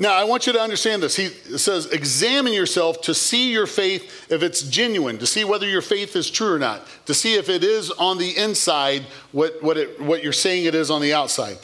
Now, 0.00 0.14
I 0.14 0.24
want 0.24 0.46
you 0.46 0.52
to 0.52 0.60
understand 0.60 1.02
this. 1.02 1.16
He 1.16 1.26
says, 1.58 1.86
examine 1.86 2.52
yourself 2.52 3.00
to 3.02 3.14
see 3.14 3.50
your 3.50 3.66
faith 3.66 4.30
if 4.30 4.44
it's 4.44 4.62
genuine, 4.62 5.18
to 5.18 5.26
see 5.26 5.42
whether 5.42 5.68
your 5.68 5.82
faith 5.82 6.14
is 6.14 6.30
true 6.30 6.54
or 6.54 6.58
not, 6.58 6.86
to 7.06 7.14
see 7.14 7.34
if 7.34 7.48
it 7.48 7.64
is 7.64 7.90
on 7.90 8.16
the 8.16 8.36
inside 8.36 9.02
what, 9.32 9.60
what, 9.60 9.76
it, 9.76 10.00
what 10.00 10.22
you're 10.22 10.32
saying 10.32 10.66
it 10.66 10.76
is 10.76 10.88
on 10.88 11.00
the 11.00 11.12
outside. 11.12 11.58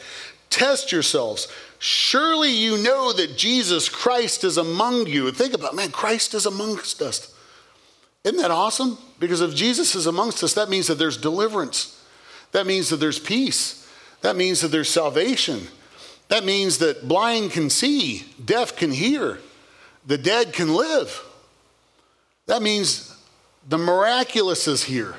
Test 0.51 0.91
yourselves. 0.91 1.47
Surely 1.85 2.49
you 2.49 2.79
know 2.79 3.13
that 3.13 3.37
Jesus 3.37 3.91
Christ 3.91 4.43
is 4.43 4.57
among 4.57 5.07
you. 5.07 5.31
Think 5.31 5.53
about, 5.53 5.77
man, 5.77 5.91
Christ 5.91 6.33
is 6.33 6.47
amongst 6.47 7.03
us. 7.03 7.35
Isn't 8.25 8.41
that 8.41 8.51
awesome? 8.51 8.97
Because 9.19 9.43
if 9.43 9.55
Jesus 9.55 9.95
is 9.95 10.07
amongst 10.07 10.43
us, 10.43 10.55
that 10.55 10.71
means 10.71 10.87
that 10.87 10.95
there's 10.95 11.19
deliverance. 11.19 12.03
That 12.53 12.67
means 12.67 12.89
that 12.89 12.97
there's 12.97 13.19
peace. 13.19 13.87
That 14.23 14.35
means 14.35 14.63
that 14.63 14.69
there's 14.69 14.89
salvation. 14.89 15.69
That 16.29 16.43
means 16.47 16.79
that 16.79 17.07
blind 17.07 17.51
can 17.51 17.69
see, 17.69 18.25
deaf 18.43 18.77
can 18.77 18.91
hear, 18.91 19.41
the 20.07 20.17
dead 20.17 20.55
can 20.55 20.73
live. 20.73 21.23
That 22.47 22.63
means 22.63 23.15
the 23.69 23.77
miraculous 23.77 24.67
is 24.67 24.85
here. 24.85 25.17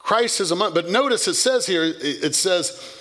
Christ 0.00 0.40
is 0.40 0.50
among, 0.50 0.74
but 0.74 0.88
notice 0.88 1.28
it 1.28 1.34
says 1.34 1.64
here, 1.64 1.84
it 1.84 2.34
says, 2.34 2.95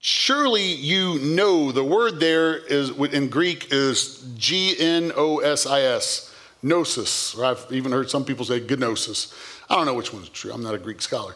surely 0.00 0.64
you 0.64 1.18
know, 1.18 1.72
the 1.72 1.84
word 1.84 2.20
there 2.20 2.56
is 2.56 2.90
in 2.90 3.28
Greek 3.28 3.72
is 3.72 4.26
G 4.36 4.76
N 4.78 5.12
O 5.16 5.38
S 5.38 5.66
I 5.66 5.82
S, 5.82 6.34
gnosis, 6.62 7.34
or 7.34 7.44
I've 7.44 7.66
even 7.70 7.92
heard 7.92 8.10
some 8.10 8.24
people 8.24 8.44
say 8.44 8.60
gnosis. 8.60 9.34
I 9.68 9.74
don't 9.74 9.86
know 9.86 9.94
which 9.94 10.12
one's 10.12 10.28
true, 10.28 10.52
I'm 10.52 10.62
not 10.62 10.74
a 10.74 10.78
Greek 10.78 11.02
scholar, 11.02 11.34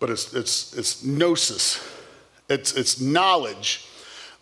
but 0.00 0.10
it's, 0.10 0.34
it's, 0.34 0.76
it's 0.76 1.04
gnosis, 1.04 1.80
it's, 2.48 2.74
it's 2.74 3.00
knowledge 3.00 3.88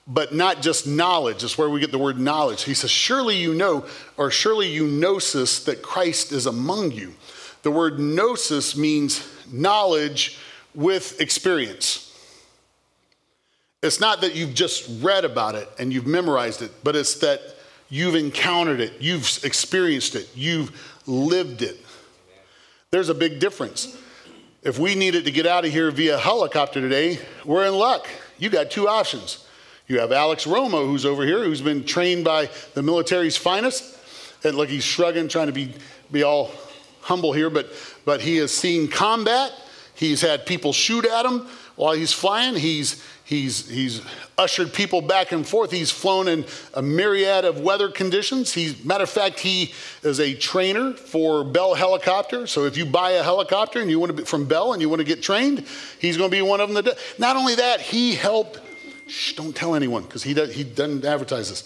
but 0.07 0.35
not 0.35 0.61
just 0.61 0.89
knowledge. 0.89 1.45
It's 1.45 1.57
where 1.57 1.71
we 1.71 1.79
get 1.79 1.93
the 1.93 1.99
word 1.99 2.19
knowledge. 2.19 2.65
He 2.65 2.75
says, 2.75 2.91
Surely 2.91 3.37
you 3.37 3.55
know, 3.55 3.87
or 4.17 4.31
surely 4.31 4.69
you 4.69 4.87
gnosis 4.87 5.65
that 5.65 5.83
Christ 5.83 6.33
is 6.33 6.47
among 6.47 6.91
you. 6.91 7.15
The 7.63 7.71
word 7.71 8.01
gnosis 8.01 8.77
means 8.77 9.27
knowledge 9.53 10.39
with 10.75 11.21
experience. 11.21 12.10
It's 13.83 14.01
not 14.01 14.21
that 14.21 14.35
you've 14.35 14.55
just 14.55 15.03
read 15.03 15.25
about 15.25 15.55
it 15.55 15.69
and 15.79 15.93
you've 15.93 16.07
memorized 16.07 16.61
it, 16.61 16.71
but 16.85 16.95
it's 16.95 17.15
that 17.21 17.41
you've 17.89 18.15
encountered 18.15 18.81
it, 18.81 18.93
you've 19.01 19.43
experienced 19.43 20.15
it, 20.15 20.29
you've 20.35 21.01
lived 21.07 21.63
it. 21.63 21.79
There's 22.91 23.09
a 23.09 23.15
big 23.15 23.41
difference. 23.41 23.97
If 24.63 24.79
we 24.79 24.95
needed 24.95 25.25
to 25.25 25.31
get 25.31 25.47
out 25.47 25.65
of 25.65 25.73
here 25.73 25.91
via 25.91 26.19
helicopter 26.19 26.81
today, 26.83 27.19
we're 27.47 27.67
in 27.67 27.75
luck. 27.75 28.07
You 28.39 28.51
got 28.51 28.71
two 28.71 28.87
options. 28.87 29.47
You 29.89 30.01
have 30.01 30.13
Alex 30.13 30.45
Romo, 30.45 30.87
who's 30.87 31.07
over 31.07 31.25
here, 31.25 31.43
who's 31.43 31.63
been 31.63 31.85
trained 31.85 32.25
by 32.25 32.51
the 32.75 32.83
military's 32.83 33.37
finest. 33.37 33.97
And 34.45 34.57
look, 34.57 34.69
he's 34.69 34.85
shrugging, 34.85 35.29
trying 35.29 35.47
to 35.47 35.53
be, 35.53 35.73
be 36.13 36.23
all 36.23 36.53
humble 37.01 37.33
here, 37.33 37.49
but, 37.49 37.73
but 38.05 38.21
he 38.21 38.37
has 38.37 38.53
seen 38.53 38.89
combat. 38.89 39.53
He's 39.95 40.21
had 40.21 40.45
people 40.45 40.73
shoot 40.73 41.07
at 41.07 41.25
him 41.25 41.47
while 41.81 41.95
he's 41.95 42.13
flying. 42.13 42.55
He's, 42.57 43.03
he's, 43.25 43.67
he's 43.67 44.03
ushered 44.37 44.75
people 44.75 45.01
back 45.01 45.33
and 45.33 45.49
forth. 45.49 45.71
He's 45.71 45.91
flown 45.91 46.29
in 46.29 46.45
a 46.75 46.83
myriad 46.83 47.47
of 47.47 47.61
weather 47.61 47.89
conditions. 47.89 48.53
He's, 48.53 48.85
matter 48.85 49.05
of 49.05 49.09
fact, 49.09 49.41
he 49.41 49.73
is 50.03 50.21
a 50.21 50.35
trainer 50.35 50.93
for 50.93 51.43
Bell 51.43 51.73
Helicopter. 51.73 52.47
So 52.47 52.67
if 52.67 52.77
you 52.77 52.85
buy 52.85 53.13
a 53.13 53.23
helicopter 53.23 53.81
and 53.81 53.89
you 53.89 53.99
want 53.99 54.11
to 54.11 54.17
be 54.19 54.25
from 54.25 54.45
Bell 54.45 54.75
and 54.75 54.83
you 54.83 54.91
want 54.91 55.01
to 55.01 55.07
get 55.07 55.23
trained, 55.23 55.67
he's 55.99 56.19
going 56.19 56.31
to 56.31 56.37
be 56.37 56.43
one 56.43 56.61
of 56.61 56.71
them. 56.71 56.85
That, 56.85 56.99
not 57.19 57.37
only 57.37 57.55
that, 57.55 57.81
he 57.81 58.15
helped, 58.15 58.61
shh, 59.07 59.33
don't 59.33 59.57
tell 59.57 59.75
anyone 59.75 60.03
because 60.03 60.23
he, 60.23 60.35
does, 60.35 60.55
he 60.55 60.65
doesn't 60.65 61.07
advertise 61.07 61.49
this 61.49 61.65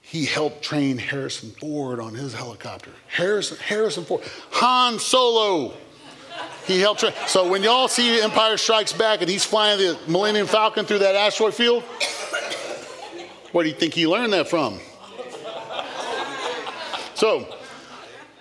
he 0.00 0.26
helped 0.26 0.62
train 0.62 0.98
Harrison 0.98 1.52
Ford 1.52 1.98
on 1.98 2.12
his 2.14 2.34
helicopter. 2.34 2.90
Harrison, 3.06 3.56
Harrison 3.56 4.04
Ford, 4.04 4.22
Han 4.50 4.98
Solo. 4.98 5.74
He 6.66 6.80
helped 6.80 7.00
train. 7.00 7.12
So 7.26 7.48
when 7.48 7.62
y'all 7.62 7.88
see 7.88 8.20
Empire 8.20 8.56
Strikes 8.56 8.92
Back 8.92 9.20
and 9.20 9.30
he's 9.30 9.44
flying 9.44 9.78
the 9.78 9.98
Millennium 10.06 10.46
Falcon 10.46 10.84
through 10.84 11.00
that 11.00 11.14
asteroid 11.14 11.54
field, 11.54 11.82
where 13.52 13.64
do 13.64 13.70
you 13.70 13.76
think 13.76 13.94
he 13.94 14.06
learned 14.06 14.32
that 14.32 14.48
from? 14.48 14.80
So, 17.14 17.46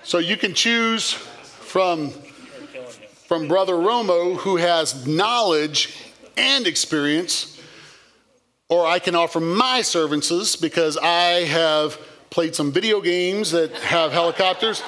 so 0.04 0.18
you 0.18 0.38
can 0.38 0.54
choose 0.54 1.12
from, 1.12 2.12
from 3.26 3.48
Brother 3.48 3.74
Romo, 3.74 4.38
who 4.38 4.58
has 4.58 5.06
knowledge 5.06 5.96
and 6.38 6.66
experience 6.66 7.52
or 8.72 8.88
I 8.88 9.00
can 9.00 9.16
offer 9.16 9.42
my 9.42 9.82
services 9.82 10.56
because 10.56 10.98
I 10.98 11.44
have 11.44 12.00
played 12.30 12.56
some 12.56 12.72
video 12.72 13.02
games 13.02 13.52
that 13.52 13.74
have 13.74 14.14
helicopters, 14.14 14.82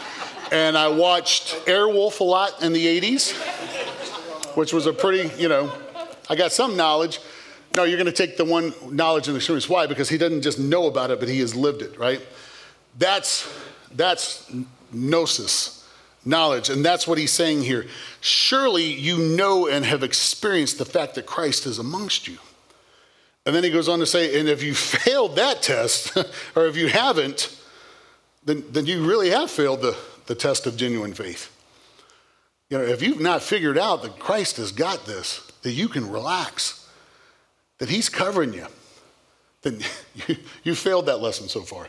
and 0.53 0.77
I 0.77 0.87
watched 0.87 1.65
Airwolf 1.65 2.19
a 2.19 2.23
lot 2.23 2.61
in 2.61 2.73
the 2.73 3.01
80s, 3.01 3.33
which 4.55 4.71
was 4.71 4.85
a 4.85 4.93
pretty, 4.93 5.41
you 5.41 5.49
know, 5.49 5.73
I 6.29 6.35
got 6.35 6.51
some 6.51 6.77
knowledge. 6.77 7.19
No, 7.75 7.85
you're 7.85 7.97
going 7.97 8.05
to 8.05 8.11
take 8.11 8.37
the 8.37 8.45
one 8.45 8.71
knowledge 8.91 9.27
and 9.27 9.35
experience. 9.35 9.67
Why? 9.67 9.87
Because 9.87 10.09
he 10.09 10.17
doesn't 10.19 10.43
just 10.43 10.59
know 10.59 10.85
about 10.85 11.09
it, 11.09 11.19
but 11.19 11.27
he 11.27 11.39
has 11.39 11.55
lived 11.55 11.81
it, 11.81 11.97
right? 11.97 12.21
That's 12.99 13.51
that's 13.95 14.51
gnosis, 14.91 15.89
knowledge, 16.23 16.69
and 16.69 16.85
that's 16.85 17.07
what 17.07 17.17
he's 17.17 17.31
saying 17.31 17.63
here. 17.63 17.87
Surely 18.21 18.85
you 18.85 19.17
know 19.35 19.67
and 19.67 19.83
have 19.83 20.03
experienced 20.03 20.77
the 20.77 20.85
fact 20.85 21.15
that 21.15 21.25
Christ 21.25 21.65
is 21.65 21.79
amongst 21.79 22.27
you. 22.27 22.37
And 23.47 23.55
then 23.55 23.63
he 23.63 23.71
goes 23.71 23.89
on 23.89 23.97
to 23.99 24.05
say, 24.05 24.39
and 24.39 24.47
if 24.47 24.61
you 24.61 24.75
failed 24.75 25.35
that 25.37 25.63
test, 25.63 26.15
or 26.55 26.67
if 26.67 26.77
you 26.77 26.89
haven't, 26.89 27.59
then, 28.45 28.63
then 28.69 28.85
you 28.85 29.03
really 29.03 29.31
have 29.31 29.49
failed 29.49 29.81
the, 29.81 29.97
the 30.25 30.35
test 30.35 30.65
of 30.65 30.77
genuine 30.77 31.13
faith. 31.13 31.49
You 32.69 32.77
know, 32.77 32.85
if 32.85 33.01
you've 33.01 33.21
not 33.21 33.43
figured 33.43 33.77
out 33.77 34.01
that 34.03 34.19
Christ 34.19 34.57
has 34.57 34.71
got 34.71 35.05
this, 35.05 35.51
that 35.61 35.71
you 35.71 35.87
can 35.87 36.09
relax, 36.09 36.89
that 37.77 37.89
he's 37.89 38.09
covering 38.09 38.53
you, 38.53 38.65
then 39.61 39.79
you, 40.27 40.37
you 40.63 40.75
failed 40.75 41.05
that 41.07 41.17
lesson 41.17 41.47
so 41.47 41.61
far. 41.61 41.87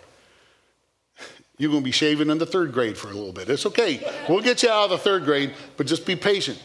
You're 1.56 1.70
going 1.70 1.82
to 1.82 1.84
be 1.84 1.92
shaving 1.92 2.30
in 2.30 2.38
the 2.38 2.46
third 2.46 2.72
grade 2.72 2.98
for 2.98 3.08
a 3.08 3.14
little 3.14 3.32
bit. 3.32 3.48
It's 3.48 3.64
okay. 3.66 4.04
We'll 4.28 4.42
get 4.42 4.62
you 4.62 4.70
out 4.70 4.84
of 4.84 4.90
the 4.90 4.98
third 4.98 5.24
grade, 5.24 5.54
but 5.76 5.86
just 5.86 6.04
be 6.04 6.16
patient. 6.16 6.60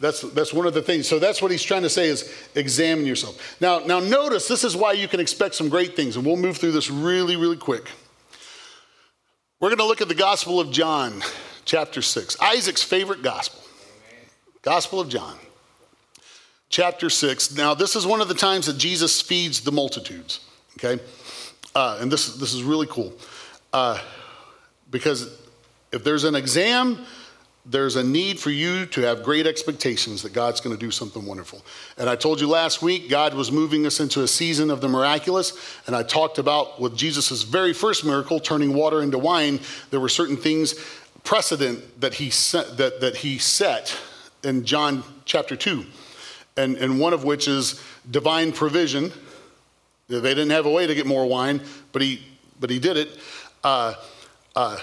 That's, 0.00 0.20
that's 0.20 0.52
one 0.52 0.66
of 0.66 0.74
the 0.74 0.82
things. 0.82 1.08
So 1.08 1.18
that's 1.18 1.40
what 1.40 1.50
he's 1.50 1.62
trying 1.62 1.82
to 1.82 1.90
say 1.90 2.08
is 2.08 2.32
examine 2.54 3.06
yourself. 3.06 3.60
Now, 3.60 3.78
now 3.80 4.00
notice 4.00 4.46
this 4.46 4.64
is 4.64 4.76
why 4.76 4.92
you 4.92 5.08
can 5.08 5.20
expect 5.20 5.54
some 5.54 5.68
great 5.68 5.96
things, 5.96 6.16
and 6.16 6.26
we'll 6.26 6.36
move 6.36 6.58
through 6.58 6.72
this 6.72 6.90
really, 6.90 7.36
really 7.36 7.56
quick. 7.56 7.90
We're 9.58 9.70
going 9.70 9.78
to 9.78 9.86
look 9.86 10.02
at 10.02 10.08
the 10.08 10.14
Gospel 10.14 10.60
of 10.60 10.70
John, 10.70 11.22
chapter 11.64 12.02
6, 12.02 12.36
Isaac's 12.42 12.82
favorite 12.82 13.22
gospel. 13.22 13.62
Gospel 14.60 15.00
of 15.00 15.08
John, 15.08 15.34
chapter 16.68 17.08
6. 17.08 17.56
Now, 17.56 17.72
this 17.72 17.96
is 17.96 18.04
one 18.04 18.20
of 18.20 18.28
the 18.28 18.34
times 18.34 18.66
that 18.66 18.76
Jesus 18.76 19.22
feeds 19.22 19.62
the 19.62 19.72
multitudes, 19.72 20.40
okay? 20.76 21.02
Uh, 21.74 21.96
and 22.02 22.12
this, 22.12 22.36
this 22.36 22.52
is 22.52 22.64
really 22.64 22.86
cool. 22.86 23.14
Uh, 23.72 23.98
because 24.90 25.40
if 25.90 26.04
there's 26.04 26.24
an 26.24 26.34
exam, 26.34 27.06
there's 27.68 27.96
a 27.96 28.04
need 28.04 28.38
for 28.38 28.50
you 28.50 28.86
to 28.86 29.00
have 29.02 29.24
great 29.24 29.46
expectations 29.46 30.22
that 30.22 30.32
God's 30.32 30.60
going 30.60 30.74
to 30.74 30.78
do 30.78 30.92
something 30.92 31.26
wonderful. 31.26 31.62
And 31.98 32.08
I 32.08 32.14
told 32.14 32.40
you 32.40 32.48
last 32.48 32.80
week, 32.80 33.10
God 33.10 33.34
was 33.34 33.50
moving 33.50 33.86
us 33.86 33.98
into 33.98 34.22
a 34.22 34.28
season 34.28 34.70
of 34.70 34.80
the 34.80 34.88
miraculous. 34.88 35.52
And 35.86 35.96
I 35.96 36.04
talked 36.04 36.38
about 36.38 36.80
with 36.80 36.96
Jesus' 36.96 37.42
very 37.42 37.72
first 37.72 38.04
miracle, 38.04 38.38
turning 38.38 38.72
water 38.72 39.02
into 39.02 39.18
wine, 39.18 39.58
there 39.90 39.98
were 39.98 40.08
certain 40.08 40.36
things, 40.36 40.74
precedent 41.24 42.00
that 42.00 42.14
he 42.14 42.30
set, 42.30 42.76
that, 42.76 43.00
that 43.00 43.16
he 43.16 43.38
set 43.38 43.98
in 44.44 44.64
John 44.64 45.02
chapter 45.24 45.56
2. 45.56 45.84
And, 46.56 46.76
and 46.76 47.00
one 47.00 47.12
of 47.12 47.24
which 47.24 47.48
is 47.48 47.82
divine 48.08 48.52
provision. 48.52 49.12
They 50.08 50.20
didn't 50.20 50.50
have 50.50 50.66
a 50.66 50.70
way 50.70 50.86
to 50.86 50.94
get 50.94 51.04
more 51.04 51.26
wine, 51.26 51.60
but 51.90 52.00
he, 52.00 52.22
but 52.60 52.70
he 52.70 52.78
did 52.78 52.96
it. 52.96 53.18
Uh, 53.64 53.94
uh, 54.54 54.78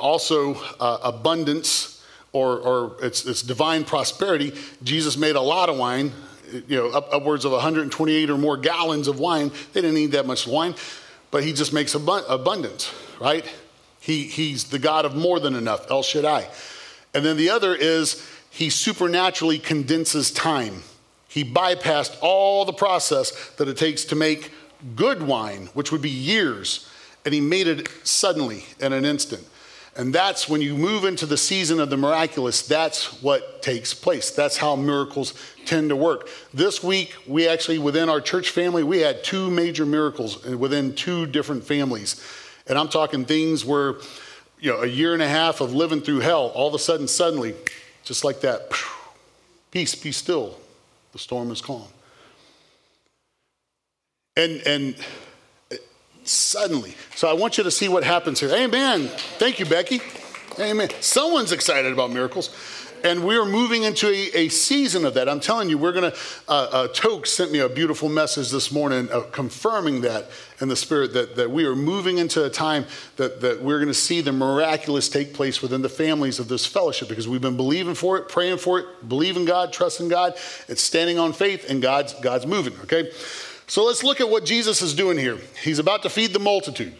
also 0.00 0.54
uh, 0.80 0.98
abundance 1.02 1.94
or, 2.32 2.58
or 2.58 2.96
it's, 3.00 3.24
it's 3.24 3.42
divine 3.42 3.84
prosperity. 3.84 4.52
Jesus 4.82 5.16
made 5.16 5.36
a 5.36 5.40
lot 5.40 5.68
of 5.68 5.78
wine, 5.78 6.12
you 6.52 6.76
know, 6.76 6.90
up, 6.90 7.08
upwards 7.12 7.44
of 7.44 7.52
128 7.52 8.28
or 8.28 8.36
more 8.36 8.56
gallons 8.56 9.08
of 9.08 9.18
wine. 9.18 9.50
They 9.72 9.80
didn't 9.80 9.94
need 9.94 10.12
that 10.12 10.26
much 10.26 10.46
wine, 10.46 10.74
but 11.30 11.44
he 11.44 11.52
just 11.52 11.72
makes 11.72 11.94
abundance, 11.94 12.92
right? 13.20 13.48
He, 14.00 14.24
he's 14.24 14.64
the 14.64 14.78
God 14.78 15.04
of 15.04 15.14
more 15.14 15.40
than 15.40 15.54
enough, 15.54 15.90
El 15.90 16.02
Shaddai. 16.02 16.48
And 17.14 17.24
then 17.24 17.36
the 17.36 17.50
other 17.50 17.74
is 17.74 18.28
he 18.50 18.68
supernaturally 18.68 19.58
condenses 19.58 20.30
time. 20.30 20.82
He 21.28 21.44
bypassed 21.44 22.16
all 22.20 22.64
the 22.64 22.72
process 22.72 23.50
that 23.56 23.68
it 23.68 23.76
takes 23.76 24.04
to 24.06 24.16
make 24.16 24.52
good 24.96 25.22
wine, 25.22 25.68
which 25.74 25.90
would 25.90 26.02
be 26.02 26.10
years 26.10 26.88
and 27.24 27.34
he 27.34 27.40
made 27.40 27.66
it 27.66 27.88
suddenly 28.02 28.64
in 28.80 28.92
an 28.92 29.04
instant. 29.04 29.46
And 29.96 30.12
that's 30.12 30.48
when 30.48 30.60
you 30.60 30.76
move 30.76 31.04
into 31.04 31.24
the 31.24 31.36
season 31.36 31.78
of 31.78 31.88
the 31.88 31.96
miraculous, 31.96 32.66
that's 32.66 33.22
what 33.22 33.62
takes 33.62 33.94
place. 33.94 34.30
That's 34.30 34.56
how 34.56 34.74
miracles 34.74 35.34
tend 35.66 35.90
to 35.90 35.96
work. 35.96 36.28
This 36.52 36.82
week, 36.82 37.14
we 37.28 37.46
actually, 37.46 37.78
within 37.78 38.08
our 38.08 38.20
church 38.20 38.50
family, 38.50 38.82
we 38.82 38.98
had 38.98 39.22
two 39.22 39.50
major 39.50 39.86
miracles 39.86 40.44
within 40.44 40.94
two 40.94 41.26
different 41.26 41.64
families. 41.64 42.20
And 42.66 42.76
I'm 42.76 42.88
talking 42.88 43.24
things 43.24 43.64
where, 43.64 43.94
you 44.58 44.72
know, 44.72 44.82
a 44.82 44.86
year 44.86 45.12
and 45.12 45.22
a 45.22 45.28
half 45.28 45.60
of 45.60 45.72
living 45.72 46.00
through 46.00 46.20
hell, 46.20 46.50
all 46.54 46.66
of 46.66 46.74
a 46.74 46.78
sudden, 46.78 47.06
suddenly, 47.06 47.54
just 48.02 48.24
like 48.24 48.40
that, 48.40 48.72
peace, 49.70 49.94
be 49.94 50.10
still. 50.10 50.58
The 51.12 51.18
storm 51.20 51.52
is 51.52 51.60
calm. 51.60 51.86
And, 54.36 54.60
and, 54.66 54.96
suddenly. 56.24 56.94
So 57.14 57.28
I 57.28 57.34
want 57.34 57.58
you 57.58 57.64
to 57.64 57.70
see 57.70 57.88
what 57.88 58.04
happens 58.04 58.40
here. 58.40 58.50
Amen. 58.50 59.08
Thank 59.38 59.58
you, 59.58 59.66
Becky. 59.66 60.00
Amen. 60.58 60.88
Someone's 61.00 61.52
excited 61.52 61.92
about 61.92 62.10
miracles. 62.10 62.50
and 63.04 63.22
we're 63.22 63.44
moving 63.44 63.82
into 63.82 64.08
a, 64.08 64.46
a, 64.46 64.48
season 64.48 65.04
of 65.04 65.12
that. 65.14 65.28
I'm 65.28 65.40
telling 65.40 65.68
you, 65.68 65.76
we're 65.76 65.92
going 65.92 66.10
to, 66.10 66.16
uh, 66.48 66.68
uh, 66.72 66.88
Toke 66.88 67.26
sent 67.26 67.52
me 67.52 67.58
a 67.58 67.68
beautiful 67.68 68.08
message 68.08 68.50
this 68.50 68.72
morning 68.72 69.10
uh, 69.12 69.20
confirming 69.30 70.00
that 70.02 70.30
in 70.60 70.68
the 70.68 70.76
spirit 70.76 71.12
that, 71.12 71.36
that 71.36 71.50
we 71.50 71.66
are 71.66 71.76
moving 71.76 72.16
into 72.16 72.44
a 72.44 72.48
time 72.48 72.86
that, 73.16 73.42
that 73.42 73.60
we're 73.60 73.78
going 73.78 73.88
to 73.88 73.94
see 73.94 74.22
the 74.22 74.32
miraculous 74.32 75.10
take 75.10 75.34
place 75.34 75.60
within 75.60 75.82
the 75.82 75.88
families 75.88 76.38
of 76.38 76.48
this 76.48 76.64
fellowship 76.64 77.08
because 77.08 77.28
we've 77.28 77.42
been 77.42 77.56
believing 77.56 77.94
for 77.94 78.16
it, 78.16 78.28
praying 78.28 78.56
for 78.56 78.78
it, 78.78 79.08
believing 79.08 79.44
God, 79.44 79.70
trusting 79.70 80.08
God. 80.08 80.34
It's 80.68 80.82
standing 80.82 81.18
on 81.18 81.34
faith 81.34 81.68
and 81.68 81.82
God's, 81.82 82.14
God's 82.14 82.46
moving, 82.46 82.72
okay? 82.84 83.10
So 83.66 83.84
let's 83.84 84.04
look 84.04 84.20
at 84.20 84.28
what 84.28 84.44
Jesus 84.44 84.82
is 84.82 84.94
doing 84.94 85.18
here. 85.18 85.38
He's 85.62 85.78
about 85.78 86.02
to 86.02 86.10
feed 86.10 86.32
the 86.32 86.38
multitude. 86.38 86.94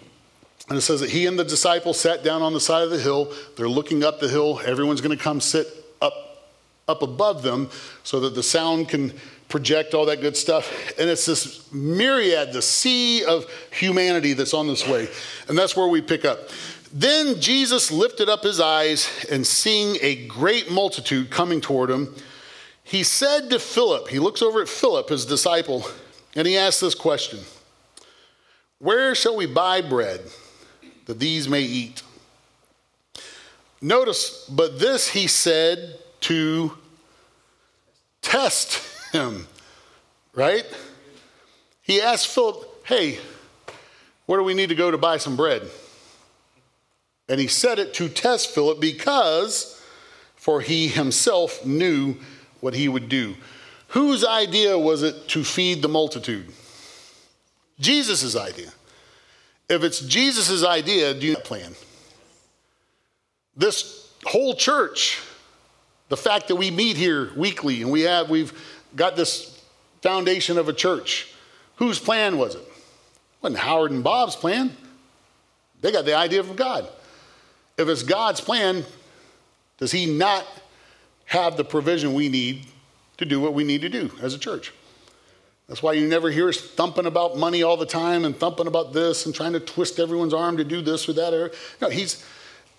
And 0.69 0.79
it 0.79 0.81
says 0.81 1.01
that 1.01 1.11
he 1.11 1.27
and 1.27 1.39
the 1.39 1.45
disciples 1.45 2.01
sat 2.01 2.25
down 2.25 2.41
on 2.41 2.55
the 2.55 2.61
side 2.61 2.83
of 2.85 2.91
the 2.91 2.99
hill. 2.99 3.33
They're 3.57 3.69
looking 3.69 4.03
up 4.03 4.19
the 4.21 4.29
hill. 4.29 4.61
Everyone's 4.65 5.03
going 5.03 5.17
to 5.17 5.23
come 5.23 5.41
sit 5.41 5.67
up, 6.01 6.49
up 6.89 7.03
above 7.03 7.43
them 7.43 7.69
so 8.03 8.21
that 8.21 8.35
the 8.35 8.43
sound 8.43 8.89
can 8.89 9.13
project 9.51 9.93
all 9.93 10.07
that 10.07 10.23
good 10.23 10.37
stuff. 10.37 10.93
And 10.99 11.11
it's 11.11 11.27
this 11.27 11.71
myriad, 11.71 12.55
the 12.55 12.63
sea 12.63 13.25
of 13.25 13.45
humanity 13.71 14.33
that's 14.33 14.55
on 14.55 14.67
this 14.67 14.89
way. 14.89 15.09
And 15.49 15.59
that's 15.59 15.77
where 15.77 15.87
we 15.87 16.01
pick 16.01 16.25
up. 16.25 16.49
Then 16.93 17.41
Jesus 17.41 17.91
lifted 17.91 18.29
up 18.29 18.43
his 18.43 18.59
eyes 18.59 19.27
and 19.31 19.47
seeing 19.47 19.99
a 20.01 20.27
great 20.27 20.71
multitude 20.71 21.29
coming 21.29 21.61
toward 21.61 21.91
him, 21.91 22.15
he 22.85 23.03
said 23.03 23.51
to 23.51 23.59
Philip, 23.59 24.09
he 24.09 24.19
looks 24.19 24.43
over 24.43 24.63
at 24.63 24.69
Philip, 24.69 25.09
his 25.09 25.27
disciple, 25.27 25.85
and 26.35 26.47
he 26.47 26.57
asked 26.57 26.81
this 26.81 26.95
question 26.95 27.41
Where 28.79 29.15
shall 29.15 29.37
we 29.37 29.47
buy 29.47 29.81
bread? 29.81 30.21
that 31.07 31.19
these 31.19 31.49
may 31.49 31.63
eat. 31.63 32.03
Notice, 33.81 34.47
but 34.49 34.79
this 34.79 35.09
he 35.09 35.27
said 35.27 35.99
to 36.21 36.73
test 38.23 38.83
him, 39.13 39.47
right? 40.35 40.65
He 41.83 42.01
asked 42.01 42.29
Philip, 42.29 42.87
hey, 42.87 43.19
where 44.27 44.41
do 44.41 44.45
we 44.45 44.55
need 44.55 44.71
to 44.71 44.75
go 44.75 44.91
to 44.91 44.97
buy 44.97 45.19
some 45.19 45.37
bread? 45.37 45.63
And 47.29 47.39
he 47.39 47.47
said 47.47 47.79
it 47.79 47.93
to 47.95 48.09
test 48.09 48.51
Philip 48.55 48.81
because, 48.81 49.83
for 50.35 50.63
he 50.63 50.89
himself 50.89 51.65
knew 51.65 52.17
what 52.61 52.75
he 52.75 52.89
would 52.89 53.11
do. 53.11 53.35
Whose 53.95 54.25
idea 54.25 54.77
was 54.77 55.05
it 55.05 55.29
to 55.29 55.45
feed 55.45 55.81
the 55.81 55.89
multitude? 55.89 56.53
Jesus' 57.79 58.35
idea. 58.35 58.73
If 59.69 59.85
it's 59.85 60.01
Jesus' 60.01 60.65
idea, 60.65 61.15
do 61.15 61.25
you 61.29 61.37
plan? 61.37 61.77
This 63.57 64.11
whole 64.25 64.57
church, 64.57 65.23
the 66.09 66.17
fact 66.17 66.49
that 66.49 66.57
we 66.57 66.73
meet 66.73 66.97
here 66.97 67.31
weekly 67.37 67.83
and 67.83 67.93
we 67.93 68.01
have, 68.01 68.29
we've 68.29 68.53
got 68.97 69.15
this 69.15 69.63
foundation 70.03 70.59
of 70.59 70.69
a 70.69 70.73
church, 70.73 71.33
whose 71.77 72.01
plan 72.01 72.37
was 72.37 72.57
it? 72.57 72.63
it 72.63 73.43
wasn't 73.43 73.61
Howard 73.61 73.93
and 73.93 74.03
Bob's 74.03 74.35
plan. 74.35 74.77
They 75.83 75.93
got 75.93 76.05
the 76.05 76.15
idea 76.15 76.43
from 76.43 76.57
God. 76.57 76.89
If 77.79 77.89
it's 77.89 78.03
God's 78.03 78.41
plan, 78.41 78.85
does 79.79 79.93
He 79.93 80.07
not 80.07 80.45
have 81.27 81.57
the 81.57 81.65
provision 81.65 82.13
we 82.13 82.29
need 82.29 82.67
to 83.19 83.25
do 83.25 83.41
what 83.41 83.55
we 83.55 83.65
need 83.65 83.83
to 83.83 83.89
do 83.89 84.11
as 84.21 84.35
a 84.35 84.39
church? 84.39 84.73
That's 85.69 85.83
why 85.83 85.95
you 85.95 86.07
never 86.07 86.31
hear 86.31 86.49
us 86.49 86.61
thumping 86.61 87.07
about 87.07 87.39
money 87.39 87.63
all 87.63 87.77
the 87.77 87.87
time 87.87 88.25
and 88.25 88.37
thumping 88.37 88.67
about 88.67 88.93
this 88.93 89.25
and 89.25 89.35
trying 89.35 89.55
to 89.55 89.61
twist 89.61 89.99
everyone's 89.99 90.35
arm 90.35 90.59
to 90.59 90.65
do 90.65 90.83
this 90.83 91.09
or 91.09 91.15
that. 91.15 91.55
No, 91.81 91.89
he's, 91.89 92.25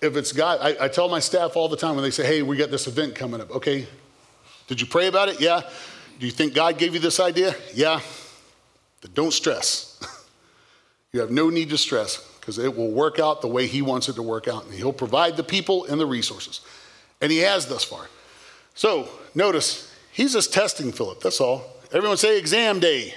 if 0.01 0.15
it's 0.15 0.31
God, 0.31 0.59
I, 0.61 0.85
I 0.85 0.87
tell 0.87 1.09
my 1.09 1.19
staff 1.19 1.55
all 1.55 1.67
the 1.67 1.77
time 1.77 1.95
when 1.95 2.03
they 2.03 2.11
say, 2.11 2.25
hey, 2.25 2.43
we 2.43 2.57
got 2.57 2.69
this 2.69 2.85
event 2.85 3.15
coming 3.15 3.41
up. 3.41 3.49
Okay, 3.49 3.87
did 4.67 4.81
you 4.81 4.87
pray 4.87 5.07
about 5.07 5.29
it? 5.29 5.41
Yeah. 5.41 5.61
Do 6.19 6.25
you 6.25 6.31
think 6.31 6.53
God 6.53 6.77
gave 6.77 6.93
you 6.93 6.99
this 6.99 7.19
idea? 7.19 7.55
Yeah. 7.73 7.99
Don't 9.13 9.33
stress. 9.33 9.99
you 11.11 11.19
have 11.19 11.31
no 11.31 11.49
need 11.49 11.69
to 11.69 11.77
stress 11.77 12.17
because 12.39 12.57
it 12.57 12.75
will 12.75 12.91
work 12.91 13.19
out 13.19 13.41
the 13.41 13.47
way 13.47 13.67
He 13.67 13.81
wants 13.81 14.09
it 14.09 14.13
to 14.13 14.21
work 14.21 14.47
out. 14.47 14.65
And 14.65 14.73
He'll 14.73 14.93
provide 14.93 15.37
the 15.37 15.43
people 15.43 15.85
and 15.85 15.99
the 15.99 16.05
resources. 16.05 16.61
And 17.21 17.31
He 17.31 17.39
has 17.39 17.67
thus 17.67 17.83
far. 17.83 18.07
So 18.73 19.09
notice, 19.33 19.94
He's 20.15 20.31
just 20.31 20.53
testing 20.53 20.93
Philip. 20.93 21.19
That's 21.19 21.41
all. 21.41 21.65
Everyone 21.91 22.15
say 22.15 22.39
exam 22.39 22.79
day. 22.79 23.13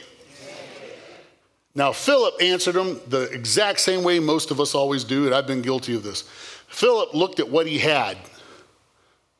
Now, 1.72 1.92
Philip 1.92 2.34
answered 2.40 2.74
him 2.74 2.98
the 3.06 3.30
exact 3.30 3.78
same 3.78 4.02
way 4.02 4.18
most 4.18 4.50
of 4.50 4.60
us 4.60 4.74
always 4.74 5.04
do, 5.04 5.26
and 5.26 5.32
I've 5.32 5.46
been 5.46 5.62
guilty 5.62 5.94
of 5.94 6.02
this. 6.02 6.22
Philip 6.66 7.14
looked 7.14 7.38
at 7.38 7.48
what 7.48 7.68
he 7.68 7.78
had. 7.78 8.18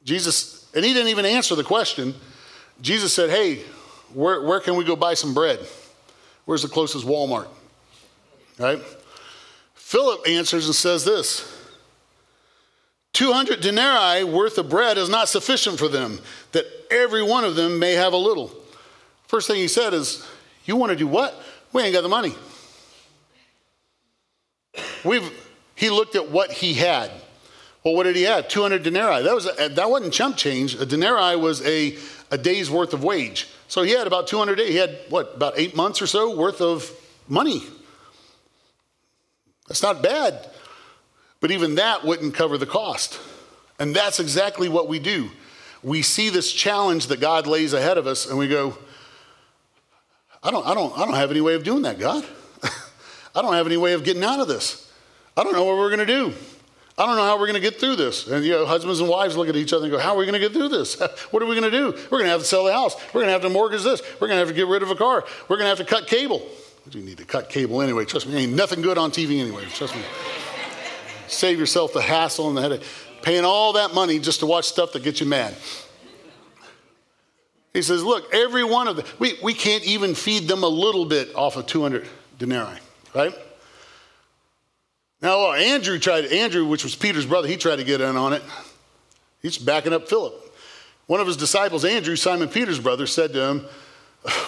Jesus, 0.05 0.71
and 0.73 0.85
he 0.85 0.93
didn't 0.95 1.09
even 1.09 1.27
answer 1.27 1.57
the 1.57 1.65
question. 1.65 2.15
Jesus 2.81 3.13
said, 3.13 3.29
Hey, 3.29 3.57
where, 4.15 4.41
where 4.43 4.61
can 4.61 4.77
we 4.77 4.85
go 4.85 4.95
buy 4.95 5.15
some 5.15 5.35
bread? 5.35 5.59
Where's 6.45 6.63
the 6.63 6.69
closest 6.69 7.05
Walmart? 7.05 7.49
Right? 8.57 8.81
Philip 9.75 10.29
answers 10.29 10.67
and 10.67 10.77
says 10.77 11.05
this 11.05 11.58
200 13.13 13.61
denarii 13.61 14.25
worth 14.25 14.59
of 14.59 14.69
bread 14.69 14.99
is 14.99 15.09
not 15.09 15.29
sufficient 15.29 15.79
for 15.79 15.89
them, 15.89 16.21
that 16.53 16.65
every 16.91 17.23
one 17.23 17.45
of 17.45 17.57
them 17.57 17.79
may 17.79 17.93
have 17.93 18.13
a 18.13 18.17
little. 18.17 18.53
First 19.27 19.47
thing 19.49 19.57
he 19.57 19.69
said 19.69 19.95
is, 19.95 20.27
You 20.65 20.77
want 20.77 20.91
to 20.91 20.97
do 20.97 21.07
what? 21.07 21.35
We 21.73 21.83
ain't 21.83 21.93
got 21.93 22.03
the 22.03 22.09
money. 22.09 22.35
We've, 25.05 25.31
he 25.75 25.91
looked 25.91 26.17
at 26.17 26.31
what 26.31 26.51
he 26.51 26.75
had. 26.75 27.11
Well, 27.85 27.95
what 27.95 28.05
did 28.05 28.17
he 28.17 28.23
have? 28.23 28.49
200 28.49 28.83
denarii. 28.83 29.23
That, 29.23 29.35
was 29.35 29.47
a, 29.47 29.69
that 29.69 29.91
wasn't 29.91 30.13
chump 30.13 30.37
change. 30.37 30.75
A 30.75 30.87
denarii 30.87 31.37
was 31.37 31.65
a, 31.67 31.97
a 32.31 32.39
day's 32.39 32.71
worth 32.71 32.93
of 32.93 33.05
wage. 33.05 33.49
So 33.69 33.83
he 33.83 33.93
had 33.93 34.07
about 34.07 34.27
200 34.27 34.57
days. 34.57 34.69
He 34.69 34.77
had, 34.77 34.99
what, 35.09 35.35
about 35.35 35.55
eight 35.57 35.77
months 35.77 36.03
or 36.03 36.07
so 36.07 36.37
worth 36.37 36.61
of 36.61 36.91
money. 37.29 37.63
That's 39.69 39.83
not 39.83 40.03
bad. 40.03 40.51
But 41.41 41.51
even 41.51 41.77
that 41.77 42.05
wouldn't 42.05 42.35
cover 42.35 42.59
the 42.59 42.67
cost. 42.67 43.21
And 43.79 43.95
that's 43.95 44.19
exactly 44.19 44.69
what 44.69 44.89
we 44.89 44.99
do. 44.99 45.31
We 45.83 46.03
see 46.03 46.31
this 46.31 46.53
challenge 46.53 47.07
that 47.09 47.21
God 47.21 47.47
lays 47.47 47.73
ahead 47.73 47.99
of 47.99 48.07
us 48.07 48.29
and 48.29 48.37
we 48.37 48.49
go, 48.49 48.77
I 50.43 50.51
don't, 50.51 50.67
I 50.67 50.75
don't, 50.75 50.97
I 50.99 51.05
don't 51.05 51.15
have 51.15 51.31
any 51.31 51.41
way 51.41 51.55
of 51.55 51.65
doing 51.65 51.83
that, 51.83 51.99
God. 51.99 52.25
I 53.35 53.43
don't 53.43 53.55
have 53.55 53.67
any 53.67 53.77
way 53.77 53.93
of 53.93 54.05
getting 54.05 54.25
out 54.25 54.41
of 54.41 54.49
this. 54.49 54.93
I 55.37 55.45
don't 55.45 55.53
know 55.53 55.65
what 55.65 55.77
we're 55.77 55.95
going 55.95 56.05
to 56.05 56.07
do. 56.07 56.35
I 56.97 57.07
don't 57.07 57.15
know 57.15 57.25
how 57.25 57.39
we're 57.39 57.47
going 57.47 57.55
to 57.55 57.61
get 57.61 57.79
through 57.79 57.95
this. 57.95 58.27
And 58.27 58.45
you 58.45 58.51
know, 58.51 58.67
husbands 58.67 58.99
and 58.99 59.09
wives 59.09 59.37
look 59.37 59.49
at 59.49 59.55
each 59.55 59.73
other 59.73 59.85
and 59.85 59.93
go, 59.93 59.99
How 59.99 60.15
are 60.15 60.19
we 60.19 60.25
going 60.25 60.33
to 60.33 60.41
get 60.41 60.53
through 60.53 60.69
this? 60.69 61.01
what 61.31 61.41
are 61.41 61.47
we 61.47 61.59
going 61.59 61.71
to 61.71 61.77
do? 61.77 61.93
We're 62.11 62.19
going 62.19 62.25
to 62.25 62.31
have 62.31 62.41
to 62.41 62.47
sell 62.47 62.65
the 62.65 62.73
house. 62.73 62.97
We're 63.15 63.21
going 63.21 63.27
to 63.27 63.33
have 63.33 63.43
to 63.43 63.49
mortgage 63.49 63.85
this. 63.85 64.03
We're 64.21 64.27
going 64.27 64.41
to 64.41 64.47
have 64.47 64.49
to 64.49 64.55
get 64.55 64.67
rid 64.67 64.83
of 64.83 64.91
a 64.91 64.97
car. 64.97 65.25
We're 65.49 65.57
going 65.57 65.67
to 65.67 65.77
have 65.77 65.79
to 65.79 65.85
cut 65.85 66.09
cable. 66.09 66.45
You 66.91 67.03
need 67.03 67.19
to 67.19 67.25
cut 67.25 67.51
cable 67.51 67.83
anyway. 67.83 68.07
Trust 68.07 68.27
me, 68.27 68.35
ain't 68.37 68.55
nothing 68.55 68.81
good 68.81 68.97
on 68.97 69.11
TV 69.11 69.41
anyway. 69.41 69.65
Trust 69.67 69.95
me. 69.95 70.03
Save 71.29 71.59
yourself 71.59 71.93
the 71.93 72.03
hassle 72.03 72.49
and 72.49 72.57
the 72.57 72.63
headache. 72.63 72.83
Paying 73.23 73.45
all 73.45 73.75
that 73.75 73.95
money 73.95 74.19
just 74.19 74.41
to 74.41 74.47
watch 74.47 74.67
stuff 74.67 74.93
that 74.93 75.03
gets 75.03 75.21
you 75.21 75.27
mad. 75.27 75.55
He 77.73 77.83
says, 77.83 78.03
Look, 78.03 78.33
every 78.35 78.65
one 78.65 78.89
of 78.89 78.97
them, 78.97 79.07
we, 79.19 79.39
we 79.43 79.55
can't 79.55 79.85
even 79.85 80.15
feed 80.15 80.49
them 80.49 80.63
a 80.63 80.69
little 80.69 81.05
bit 81.05 81.35
off 81.35 81.57
of 81.57 81.67
200 81.67 82.07
denarii, 82.39 82.79
right? 83.15 83.35
Now, 85.21 85.39
well, 85.39 85.53
Andrew 85.53 85.99
tried, 85.99 86.27
Andrew, 86.27 86.65
which 86.67 86.85
was 86.85 86.95
Peter's 86.95 87.27
brother, 87.27 87.49
he 87.49 87.57
tried 87.57 87.77
to 87.77 87.85
get 87.85 88.01
in 88.01 88.17
on 88.17 88.33
it. 88.33 88.43
He's 89.43 89.59
backing 89.59 89.93
up 89.93 90.09
Philip. 90.09 90.35
One 91.07 91.21
of 91.21 91.27
his 91.27 91.37
disciples, 91.37 91.85
Andrew, 91.85 92.17
Simon 92.17 92.49
Peter's 92.49 92.79
brother, 92.79 93.07
said 93.07 93.33
to 93.33 93.43
him, 93.43 93.67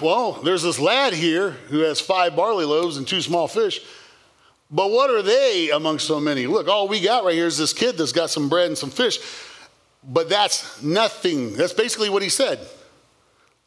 Well, 0.03 0.33
there's 0.33 0.62
this 0.62 0.79
lad 0.79 1.12
here 1.12 1.51
who 1.69 1.81
has 1.81 2.01
five 2.01 2.37
barley 2.37 2.64
loaves 2.64 2.97
and 2.97 3.07
two 3.07 3.21
small 3.23 3.49
fish. 3.49 3.81
But 4.70 4.90
what 4.90 5.11
are 5.11 5.22
they 5.22 5.70
among 5.70 5.98
so 5.98 6.20
many? 6.20 6.46
Look, 6.46 6.68
all 6.68 6.87
we 6.87 7.00
got 7.00 7.24
right 7.24 7.35
here 7.35 7.46
is 7.46 7.59
this 7.59 7.72
kid 7.72 7.98
that's 7.98 8.12
got 8.12 8.30
some 8.30 8.48
bread 8.48 8.68
and 8.68 8.78
some 8.78 8.90
fish. 8.90 9.18
But 10.04 10.28
that's 10.28 10.83
nothing. 10.83 11.54
That's 11.54 11.72
basically 11.72 12.09
what 12.09 12.22
he 12.22 12.28
said. 12.28 12.61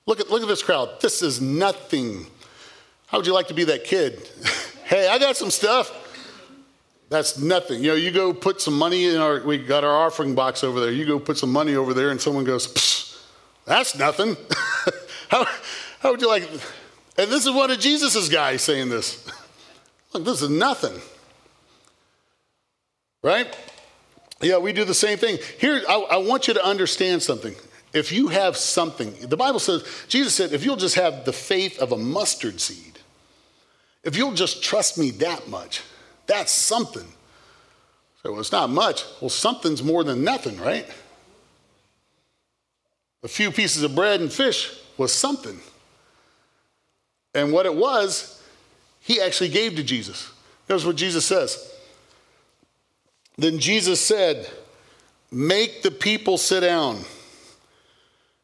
Look 0.06 0.20
at, 0.20 0.30
look 0.30 0.42
at 0.42 0.48
this 0.48 0.64
crowd. 0.64 1.02
This 1.02 1.22
is 1.22 1.42
nothing. 1.42 2.26
How 3.08 3.18
would 3.18 3.28
you 3.28 3.34
like 3.34 3.48
to 3.50 3.54
be 3.54 3.66
that 3.66 3.84
kid? 3.84 4.28
hey, 4.86 5.08
I 5.08 5.20
got 5.20 5.38
some 5.38 5.52
stuff. 5.52 6.00
That's 7.10 7.38
nothing. 7.38 7.84
You 7.84 7.90
know, 7.90 7.96
you 7.96 8.12
go 8.12 8.34
put 8.34 8.60
some 8.60 8.78
money 8.78 9.06
in 9.06 9.18
our, 9.18 9.42
we 9.44 9.60
got 9.60 9.84
our 9.84 9.96
offering 9.96 10.34
box 10.34 10.64
over 10.64 10.80
there. 10.80 10.92
You 10.92 11.06
go 11.06 11.20
put 11.20 11.38
some 11.38 11.52
money 11.52 11.76
over 11.76 11.94
there, 11.94 12.10
and 12.10 12.20
someone 12.20 12.44
goes, 12.44 13.22
that's 13.66 13.96
nothing. 13.98 14.36
how, 15.30 15.46
how 16.00 16.12
would 16.12 16.22
you 16.22 16.28
like, 16.28 16.50
and 17.18 17.30
this 17.30 17.46
is 17.46 17.52
one 17.52 17.70
of 17.70 17.80
Jesus's 17.80 18.30
guys 18.30 18.62
saying 18.62 18.90
this. 18.90 19.30
Look, 20.14 20.26
this 20.26 20.42
is 20.42 20.50
nothing. 20.50 21.00
Right? 23.22 23.56
Yeah, 24.42 24.58
we 24.58 24.74
do 24.74 24.84
the 24.84 24.94
same 24.94 25.18
thing. 25.18 25.40
Here, 25.60 25.82
I, 25.88 25.96
I 25.96 26.18
want 26.18 26.48
you 26.48 26.54
to 26.54 26.64
understand 26.66 27.24
something. 27.24 27.56
If 27.94 28.12
you 28.12 28.28
have 28.28 28.58
something, 28.58 29.14
the 29.22 29.38
Bible 29.38 29.60
says, 29.60 29.86
Jesus 30.08 30.34
said, 30.34 30.52
if 30.52 30.66
you'll 30.66 30.76
just 30.76 30.96
have 30.96 31.26
the 31.26 31.34
faith 31.34 31.80
of 31.80 31.92
a 31.92 31.98
mustard 31.98 32.60
seed, 32.60 33.00
if 34.04 34.18
you'll 34.18 34.34
just 34.34 34.64
trust 34.64 34.98
me 34.98 35.12
that 35.12 35.48
much, 35.48 35.82
that's 36.26 36.52
something. 36.52 37.08
So, 38.22 38.32
well, 38.32 38.40
it's 38.40 38.52
not 38.52 38.70
much. 38.70 39.06
Well, 39.22 39.30
something's 39.30 39.84
more 39.84 40.04
than 40.04 40.24
nothing, 40.24 40.60
right? 40.60 40.86
A 43.22 43.28
few 43.28 43.52
pieces 43.52 43.84
of 43.84 43.96
bread 43.96 44.20
and 44.20 44.32
fish 44.32 44.78
was 44.98 45.14
something. 45.14 45.60
And 47.34 47.54
what 47.54 47.66
it 47.66 47.76
was, 47.76 48.43
he 49.04 49.22
actually 49.22 49.50
gave 49.50 49.76
to 49.76 49.84
Jesus. 49.84 50.32
Here's 50.68 50.86
what 50.86 50.96
Jesus 50.96 51.26
says. 51.26 51.72
Then 53.38 53.60
Jesus 53.60 54.00
said, 54.00 54.50
Make 55.30 55.82
the 55.82 55.92
people 55.92 56.38
sit 56.38 56.62
down. 56.62 57.00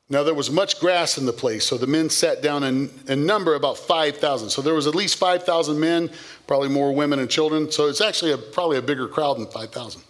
Now 0.10 0.24
there 0.24 0.34
was 0.34 0.50
much 0.50 0.80
grass 0.80 1.18
in 1.20 1.26
the 1.28 1.34
place, 1.34 1.66
so 1.66 1.78
the 1.78 1.88
men 1.88 2.10
sat 2.10 2.42
down 2.42 2.64
in, 2.64 2.90
in 3.08 3.28
number 3.28 3.54
about 3.54 3.78
5,000. 3.78 4.50
So 4.50 4.62
there 4.62 4.74
was 4.74 4.88
at 4.88 4.96
least 4.96 5.18
5,000 5.18 5.80
men, 5.80 6.10
probably 6.48 6.68
more 6.68 6.94
women 6.94 7.20
and 7.20 7.30
children. 7.30 7.72
So 7.72 7.88
it's 7.88 8.02
actually 8.02 8.32
a, 8.32 8.38
probably 8.38 8.78
a 8.78 8.82
bigger 8.82 9.08
crowd 9.08 9.38
than 9.38 9.46
5,000. 9.46 10.02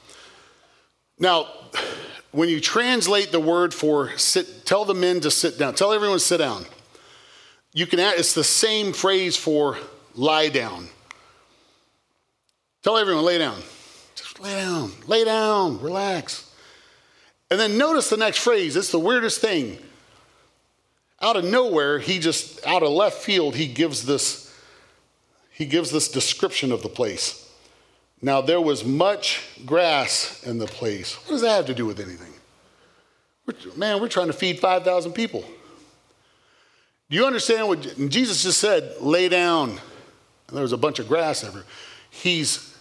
Now, 1.20 1.48
when 2.32 2.48
you 2.48 2.62
translate 2.62 3.32
the 3.32 3.42
word 3.42 3.74
for 3.74 4.18
sit, 4.18 4.66
tell 4.66 4.86
the 4.86 4.94
men 4.94 5.20
to 5.20 5.30
sit 5.30 5.60
down, 5.60 5.76
tell 5.76 5.92
everyone 5.92 6.18
to 6.18 6.24
sit 6.24 6.38
down. 6.38 6.66
You 7.74 7.86
can 7.86 8.00
add, 8.00 8.18
it's 8.18 8.34
the 8.34 8.44
same 8.44 8.94
phrase 8.94 9.36
for 9.36 9.78
lie 10.20 10.50
down. 10.50 10.88
Tell 12.84 12.98
everyone, 12.98 13.24
lay 13.24 13.38
down. 13.38 13.60
Just 14.16 14.40
lay 14.40 14.54
down, 14.54 14.92
lay 15.08 15.24
down, 15.24 15.82
relax. 15.82 16.54
And 17.50 17.60
then 17.60 17.78
notice 17.78 18.10
the 18.10 18.18
next 18.18 18.40
phrase. 18.40 18.76
It's 18.76 18.92
the 18.92 19.00
weirdest 19.00 19.42
thing. 19.42 19.78
Out 21.22 21.36
of 21.36 21.46
nowhere, 21.46 22.00
he 22.00 22.20
just, 22.20 22.66
out 22.66 22.84
of 22.84 22.90
left 22.90 23.18
field, 23.18 23.56
he 23.56 23.68
gives 23.68 24.06
this, 24.06 24.54
he 25.52 25.66
gives 25.66 25.92
this 25.92 26.10
description 26.10 26.72
of 26.72 26.84
the 26.84 26.90
place. 26.90 27.50
Now 28.22 28.42
there 28.42 28.62
was 28.62 28.84
much 28.84 29.42
grass 29.66 30.44
in 30.44 30.60
the 30.60 30.68
place. 30.68 31.16
What 31.16 31.30
does 31.30 31.42
that 31.42 31.56
have 31.56 31.66
to 31.68 31.74
do 31.74 31.86
with 31.86 32.00
anything? 32.00 32.34
Man, 33.76 34.00
we're 34.00 34.10
trying 34.10 34.28
to 34.28 34.34
feed 34.34 34.60
5,000 34.60 35.14
people. 35.14 35.44
Do 37.10 37.18
you 37.18 37.26
understand 37.26 37.68
what 37.68 37.82
Jesus 38.10 38.44
just 38.44 38.60
said? 38.60 39.02
Lay 39.02 39.28
down. 39.28 39.80
And 40.50 40.58
there 40.58 40.64
was 40.64 40.74
a 40.74 40.78
bunch 40.78 41.00
of 41.00 41.08
grass 41.08 41.44
everywhere. 41.44 41.66
He's 42.10 42.78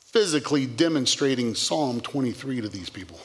physically 0.00 0.64
demonstrating 0.64 1.54
Psalm 1.54 2.00
23 2.00 2.62
to 2.62 2.68
these 2.68 2.88
people 2.88 3.20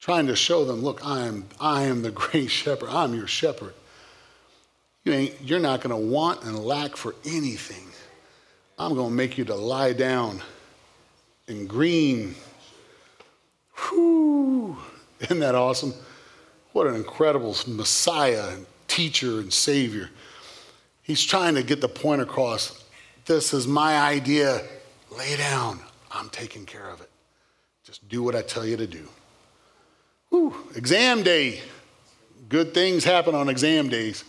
trying 0.00 0.26
to 0.26 0.34
show 0.34 0.64
them, 0.64 0.82
look, 0.82 1.06
I 1.06 1.26
am, 1.26 1.44
I 1.60 1.82
am 1.82 2.02
the 2.02 2.10
great 2.10 2.50
shepherd. 2.50 2.88
I'm 2.90 3.14
your 3.14 3.26
shepherd. 3.26 3.74
You 5.04 5.12
ain't, 5.12 5.34
you're 5.42 5.60
not 5.60 5.82
going 5.82 5.90
to 5.90 6.12
want 6.12 6.42
and 6.42 6.58
lack 6.58 6.96
for 6.96 7.14
anything. 7.24 7.86
I'm 8.78 8.94
going 8.94 9.10
to 9.10 9.14
make 9.14 9.38
you 9.38 9.44
to 9.46 9.54
lie 9.54 9.92
down 9.92 10.40
in 11.46 11.66
green. 11.66 12.34
Whew. 13.74 14.76
Isn't 15.20 15.40
that 15.40 15.54
awesome? 15.54 15.94
What 16.72 16.86
an 16.86 16.94
incredible 16.94 17.54
Messiah 17.66 18.48
and 18.50 18.66
teacher 18.88 19.40
and 19.40 19.52
Savior. 19.52 20.10
He's 21.02 21.24
trying 21.24 21.54
to 21.54 21.62
get 21.62 21.80
the 21.80 21.88
point 21.88 22.20
across. 22.20 22.84
This 23.26 23.52
is 23.52 23.66
my 23.66 23.98
idea. 23.98 24.62
Lay 25.16 25.36
down. 25.36 25.80
I'm 26.10 26.28
taking 26.30 26.66
care 26.66 26.88
of 26.88 27.00
it. 27.00 27.10
Just 27.84 28.08
do 28.08 28.22
what 28.22 28.34
I 28.34 28.42
tell 28.42 28.64
you 28.64 28.76
to 28.76 28.86
do. 28.86 29.08
Whew, 30.28 30.54
exam 30.74 31.22
day. 31.22 31.60
Good 32.48 32.74
things 32.74 33.04
happen 33.04 33.34
on 33.34 33.48
exam 33.48 33.88
days. 33.88 34.24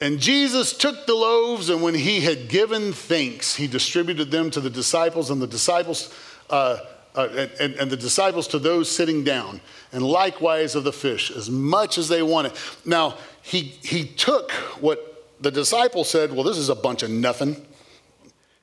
And 0.00 0.20
Jesus 0.20 0.76
took 0.76 1.06
the 1.06 1.14
loaves, 1.14 1.70
and 1.70 1.82
when 1.82 1.94
he 1.94 2.20
had 2.20 2.48
given 2.48 2.92
thanks, 2.92 3.54
he 3.54 3.66
distributed 3.66 4.30
them 4.30 4.50
to 4.50 4.60
the 4.60 4.68
disciples, 4.68 5.30
and 5.30 5.40
the 5.40 5.46
disciples, 5.46 6.14
uh, 6.50 6.78
uh, 7.14 7.46
and, 7.58 7.74
and, 7.74 7.90
the 7.90 7.96
disciples 7.96 8.46
to 8.48 8.58
those 8.58 8.90
sitting 8.90 9.24
down, 9.24 9.58
and 9.92 10.02
likewise 10.02 10.74
of 10.74 10.84
the 10.84 10.92
fish, 10.92 11.30
as 11.30 11.48
much 11.48 11.96
as 11.96 12.08
they 12.08 12.22
wanted. 12.22 12.52
Now 12.84 13.16
he 13.40 13.60
he 13.60 14.04
took 14.04 14.52
what 14.80 15.15
the 15.40 15.50
disciple 15.50 16.04
said. 16.04 16.32
Well, 16.32 16.44
this 16.44 16.58
is 16.58 16.68
a 16.68 16.74
bunch 16.74 17.02
of 17.02 17.10
nothing. 17.10 17.64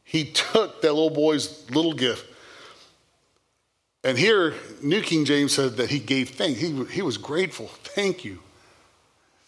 He 0.03 0.25
took 0.25 0.81
that 0.81 0.93
little 0.93 1.09
boy's 1.09 1.69
little 1.69 1.93
gift 1.93 2.33
and 4.03 4.17
here, 4.17 4.53
New 4.81 5.01
King 5.01 5.23
James 5.23 5.53
said 5.53 5.77
that 5.77 5.89
he 5.89 5.99
gave 5.99 6.31
thanks. 6.31 6.59
He, 6.59 6.83
he 6.85 7.01
was 7.01 7.17
grateful. 7.17 7.67
Thank 7.67 8.25
you. 8.25 8.39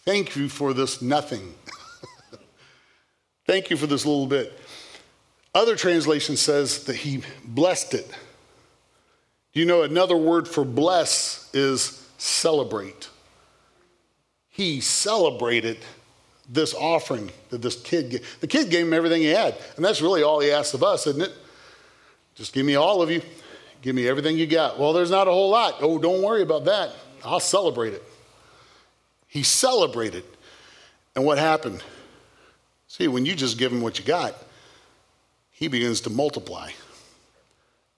Thank 0.00 0.34
you 0.34 0.48
for 0.48 0.72
this 0.72 1.02
nothing. 1.02 1.54
Thank 3.46 3.68
you 3.68 3.76
for 3.76 3.86
this 3.86 4.06
little 4.06 4.26
bit. 4.26 4.58
Other 5.54 5.76
translation 5.76 6.36
says 6.36 6.84
that 6.84 6.96
he 6.96 7.22
blessed 7.44 7.94
it. 7.94 8.10
You 9.52 9.66
know 9.66 9.82
another 9.82 10.16
word 10.16 10.48
for 10.48 10.64
bless 10.64 11.50
is 11.54 12.06
celebrate? 12.18 13.10
He 14.48 14.80
celebrated 14.80 15.78
this 16.48 16.74
offering 16.74 17.30
that 17.50 17.62
this 17.62 17.80
kid 17.80 18.10
gave. 18.10 18.40
The 18.40 18.46
kid 18.46 18.70
gave 18.70 18.86
him 18.86 18.92
everything 18.92 19.22
he 19.22 19.28
had. 19.28 19.56
And 19.76 19.84
that's 19.84 20.00
really 20.00 20.22
all 20.22 20.40
he 20.40 20.50
asked 20.52 20.74
of 20.74 20.82
us, 20.82 21.06
isn't 21.06 21.22
it? 21.22 21.32
Just 22.34 22.52
give 22.52 22.66
me 22.66 22.76
all 22.76 23.02
of 23.02 23.10
you. 23.10 23.22
Give 23.82 23.94
me 23.94 24.08
everything 24.08 24.36
you 24.36 24.46
got. 24.46 24.78
Well, 24.78 24.92
there's 24.92 25.10
not 25.10 25.28
a 25.28 25.30
whole 25.30 25.50
lot. 25.50 25.76
Oh, 25.80 25.98
don't 25.98 26.22
worry 26.22 26.42
about 26.42 26.64
that. 26.66 26.92
I'll 27.24 27.40
celebrate 27.40 27.94
it. 27.94 28.02
He 29.26 29.42
celebrated. 29.42 30.24
And 31.14 31.24
what 31.24 31.38
happened? 31.38 31.82
See, 32.88 33.08
when 33.08 33.26
you 33.26 33.34
just 33.34 33.58
give 33.58 33.72
him 33.72 33.80
what 33.80 33.98
you 33.98 34.04
got, 34.04 34.34
he 35.50 35.68
begins 35.68 36.02
to 36.02 36.10
multiply 36.10 36.70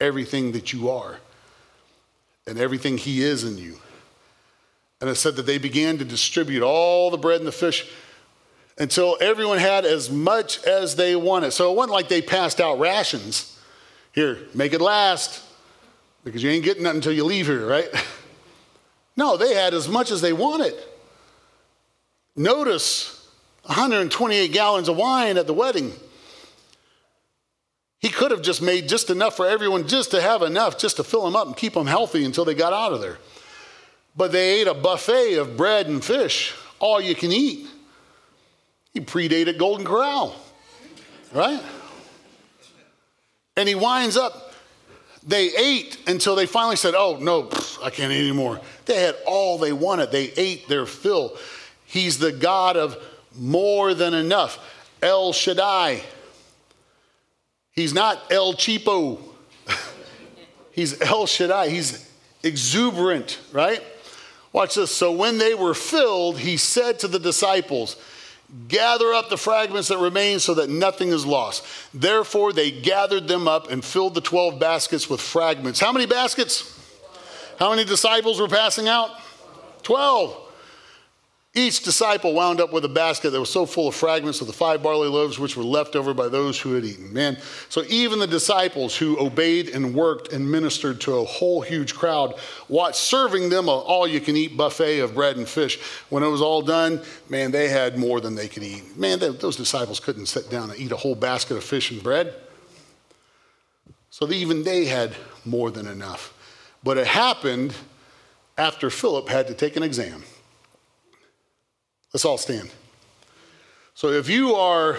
everything 0.00 0.52
that 0.52 0.72
you 0.72 0.90
are 0.90 1.18
and 2.46 2.58
everything 2.58 2.96
he 2.96 3.22
is 3.22 3.44
in 3.44 3.58
you. 3.58 3.78
And 5.00 5.10
it 5.10 5.16
said 5.16 5.36
that 5.36 5.46
they 5.46 5.58
began 5.58 5.98
to 5.98 6.04
distribute 6.04 6.62
all 6.62 7.10
the 7.10 7.18
bread 7.18 7.40
and 7.40 7.46
the 7.46 7.52
fish 7.52 7.88
until 8.78 9.16
everyone 9.20 9.58
had 9.58 9.84
as 9.84 10.10
much 10.10 10.62
as 10.64 10.96
they 10.96 11.16
wanted. 11.16 11.52
So 11.52 11.72
it 11.72 11.76
wasn't 11.76 11.92
like 11.92 12.08
they 12.08 12.22
passed 12.22 12.60
out 12.60 12.78
rations. 12.78 13.58
Here, 14.12 14.38
make 14.54 14.72
it 14.72 14.80
last 14.80 15.42
because 16.24 16.42
you 16.42 16.50
ain't 16.50 16.64
getting 16.64 16.82
nothing 16.82 16.98
until 16.98 17.12
you 17.12 17.24
leave 17.24 17.46
here, 17.46 17.66
right? 17.66 17.88
No, 19.16 19.36
they 19.36 19.52
had 19.52 19.74
as 19.74 19.88
much 19.88 20.12
as 20.12 20.20
they 20.20 20.32
wanted. 20.32 20.74
Notice 22.36 23.28
128 23.62 24.52
gallons 24.52 24.88
of 24.88 24.96
wine 24.96 25.36
at 25.36 25.48
the 25.48 25.52
wedding. 25.52 25.92
He 27.98 28.10
could 28.10 28.30
have 28.30 28.42
just 28.42 28.62
made 28.62 28.88
just 28.88 29.10
enough 29.10 29.36
for 29.36 29.48
everyone, 29.48 29.88
just 29.88 30.12
to 30.12 30.22
have 30.22 30.42
enough, 30.42 30.78
just 30.78 30.98
to 30.98 31.04
fill 31.04 31.24
them 31.24 31.34
up 31.34 31.48
and 31.48 31.56
keep 31.56 31.74
them 31.74 31.88
healthy 31.88 32.24
until 32.24 32.44
they 32.44 32.54
got 32.54 32.72
out 32.72 32.92
of 32.92 33.00
there. 33.00 33.18
But 34.16 34.30
they 34.30 34.60
ate 34.60 34.68
a 34.68 34.74
buffet 34.74 35.34
of 35.34 35.56
bread 35.56 35.88
and 35.88 36.04
fish, 36.04 36.54
all 36.78 37.00
you 37.00 37.16
can 37.16 37.32
eat. 37.32 37.66
He 38.98 39.04
predated 39.04 39.58
Golden 39.58 39.86
Corral, 39.86 40.34
right? 41.32 41.62
And 43.56 43.68
he 43.68 43.76
winds 43.76 44.16
up 44.16 44.48
they 45.28 45.54
ate 45.54 45.98
until 46.06 46.34
they 46.34 46.46
finally 46.46 46.76
said, 46.76 46.94
Oh, 46.96 47.18
no, 47.20 47.50
I 47.82 47.90
can't 47.90 48.10
eat 48.10 48.20
anymore. 48.20 48.60
They 48.86 48.98
had 48.98 49.14
all 49.26 49.58
they 49.58 49.72
wanted. 49.72 50.10
They 50.10 50.32
ate 50.36 50.68
their 50.68 50.86
fill. 50.86 51.36
He's 51.84 52.18
the 52.18 52.32
God 52.32 52.78
of 52.78 52.96
more 53.36 53.92
than 53.92 54.14
enough. 54.14 54.58
El 55.02 55.34
Shaddai. 55.34 56.00
He's 57.72 57.92
not 57.92 58.32
El 58.32 58.54
Cheapo. 58.54 59.20
He's 60.72 61.00
El 61.02 61.26
Shaddai. 61.26 61.68
He's 61.68 62.10
exuberant, 62.42 63.38
right? 63.52 63.82
Watch 64.52 64.76
this. 64.76 64.94
So 64.94 65.12
when 65.12 65.36
they 65.36 65.54
were 65.54 65.74
filled, 65.74 66.38
he 66.38 66.56
said 66.56 66.98
to 67.00 67.08
the 67.08 67.18
disciples, 67.18 67.96
Gather 68.68 69.12
up 69.12 69.28
the 69.28 69.36
fragments 69.36 69.88
that 69.88 69.98
remain 69.98 70.38
so 70.38 70.54
that 70.54 70.70
nothing 70.70 71.10
is 71.10 71.26
lost. 71.26 71.66
Therefore, 71.92 72.52
they 72.52 72.70
gathered 72.70 73.28
them 73.28 73.46
up 73.46 73.70
and 73.70 73.84
filled 73.84 74.14
the 74.14 74.22
12 74.22 74.58
baskets 74.58 75.10
with 75.10 75.20
fragments. 75.20 75.80
How 75.80 75.92
many 75.92 76.06
baskets? 76.06 76.74
How 77.58 77.70
many 77.70 77.84
disciples 77.84 78.40
were 78.40 78.48
passing 78.48 78.88
out? 78.88 79.10
12. 79.82 80.47
Each 81.58 81.82
disciple 81.82 82.34
wound 82.34 82.60
up 82.60 82.72
with 82.72 82.84
a 82.84 82.88
basket 82.88 83.30
that 83.30 83.40
was 83.40 83.50
so 83.50 83.66
full 83.66 83.88
of 83.88 83.94
fragments 83.96 84.40
of 84.40 84.46
the 84.46 84.52
five 84.52 84.80
barley 84.80 85.08
loaves 85.08 85.40
which 85.40 85.56
were 85.56 85.64
left 85.64 85.96
over 85.96 86.14
by 86.14 86.28
those 86.28 86.56
who 86.56 86.74
had 86.74 86.84
eaten. 86.84 87.12
Man, 87.12 87.36
so 87.68 87.82
even 87.88 88.20
the 88.20 88.28
disciples 88.28 88.96
who 88.96 89.18
obeyed 89.18 89.70
and 89.70 89.92
worked 89.92 90.32
and 90.32 90.48
ministered 90.48 91.00
to 91.00 91.16
a 91.16 91.24
whole 91.24 91.60
huge 91.60 91.96
crowd, 91.96 92.38
watched 92.68 92.98
serving 92.98 93.48
them 93.48 93.64
an 93.64 93.74
all 93.74 94.06
you 94.06 94.20
can 94.20 94.36
eat 94.36 94.56
buffet 94.56 95.00
of 95.00 95.14
bread 95.14 95.36
and 95.36 95.48
fish. 95.48 95.80
When 96.10 96.22
it 96.22 96.28
was 96.28 96.40
all 96.40 96.62
done, 96.62 97.02
man, 97.28 97.50
they 97.50 97.68
had 97.68 97.98
more 97.98 98.20
than 98.20 98.36
they 98.36 98.46
could 98.46 98.62
eat. 98.62 98.96
Man, 98.96 99.18
they, 99.18 99.30
those 99.30 99.56
disciples 99.56 99.98
couldn't 99.98 100.26
sit 100.26 100.48
down 100.50 100.70
and 100.70 100.78
eat 100.78 100.92
a 100.92 100.96
whole 100.96 101.16
basket 101.16 101.56
of 101.56 101.64
fish 101.64 101.90
and 101.90 102.00
bread. 102.00 102.34
So 104.10 104.30
even 104.30 104.62
they 104.62 104.84
had 104.84 105.12
more 105.44 105.72
than 105.72 105.88
enough. 105.88 106.32
But 106.84 106.98
it 106.98 107.08
happened 107.08 107.74
after 108.56 108.90
Philip 108.90 109.28
had 109.28 109.48
to 109.48 109.54
take 109.54 109.74
an 109.74 109.82
exam. 109.82 110.22
Let's 112.18 112.24
all 112.24 112.36
stand. 112.36 112.68
So 113.94 114.08
if 114.08 114.28
you 114.28 114.56
are 114.56 114.98